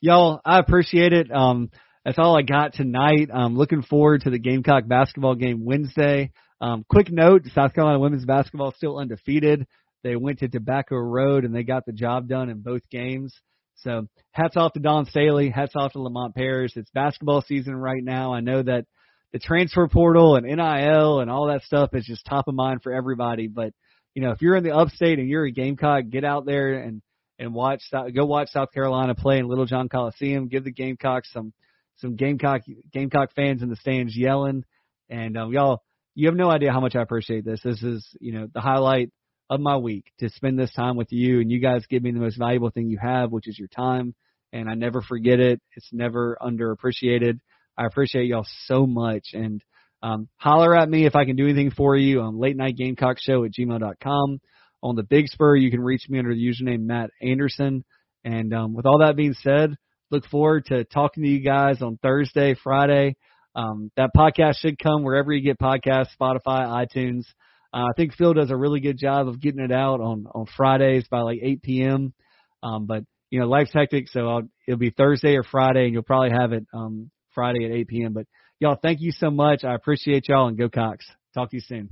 [0.00, 1.30] y'all, I appreciate it.
[1.30, 1.70] Um,
[2.04, 3.28] that's all I got tonight.
[3.32, 6.32] I'm looking forward to the Gamecock basketball game Wednesday.
[6.60, 9.66] Um, quick note: South Carolina women's basketball still undefeated.
[10.02, 13.34] They went to Tobacco Road and they got the job done in both games.
[13.78, 15.50] So hats off to Dawn Staley.
[15.50, 16.72] Hats off to Lamont Paris.
[16.76, 18.32] It's basketball season right now.
[18.32, 18.86] I know that
[19.32, 22.92] the transfer portal and NIL and all that stuff is just top of mind for
[22.92, 23.48] everybody.
[23.48, 23.72] But
[24.16, 27.02] you know, if you're in the upstate and you're a Gamecock, get out there and
[27.38, 30.48] and watch go watch South Carolina play in Littlejohn Coliseum.
[30.48, 31.52] Give the Gamecocks some
[31.96, 32.62] some Gamecock
[32.94, 34.64] Gamecock fans in the stands yelling,
[35.10, 35.82] and um, y'all,
[36.14, 37.60] you have no idea how much I appreciate this.
[37.62, 39.10] This is you know the highlight
[39.50, 42.18] of my week to spend this time with you, and you guys give me the
[42.18, 44.14] most valuable thing you have, which is your time,
[44.50, 45.60] and I never forget it.
[45.76, 47.38] It's never underappreciated.
[47.76, 49.60] I appreciate y'all so much, and
[50.06, 53.16] um, holler at me if I can do anything for you on late night gamecock
[53.20, 54.40] show at gmail.com.
[54.82, 57.84] On the Big Spur, you can reach me under the username Matt Anderson.
[58.24, 59.76] And um, with all that being said,
[60.10, 63.16] Look forward to talking to you guys on Thursday, Friday.
[63.56, 67.24] Um, that podcast should come wherever you get podcasts, Spotify, iTunes.
[67.74, 70.46] Uh, I think Phil does a really good job of getting it out on on
[70.56, 72.14] Fridays by like 8 p.m.
[72.62, 76.04] Um, but you know, life's hectic, so I'll, it'll be Thursday or Friday, and you'll
[76.04, 78.12] probably have it um, Friday at 8 p.m.
[78.12, 78.26] But
[78.60, 79.64] y'all, thank you so much.
[79.64, 81.06] I appreciate y'all, and go Cox.
[81.34, 81.90] Talk to you soon.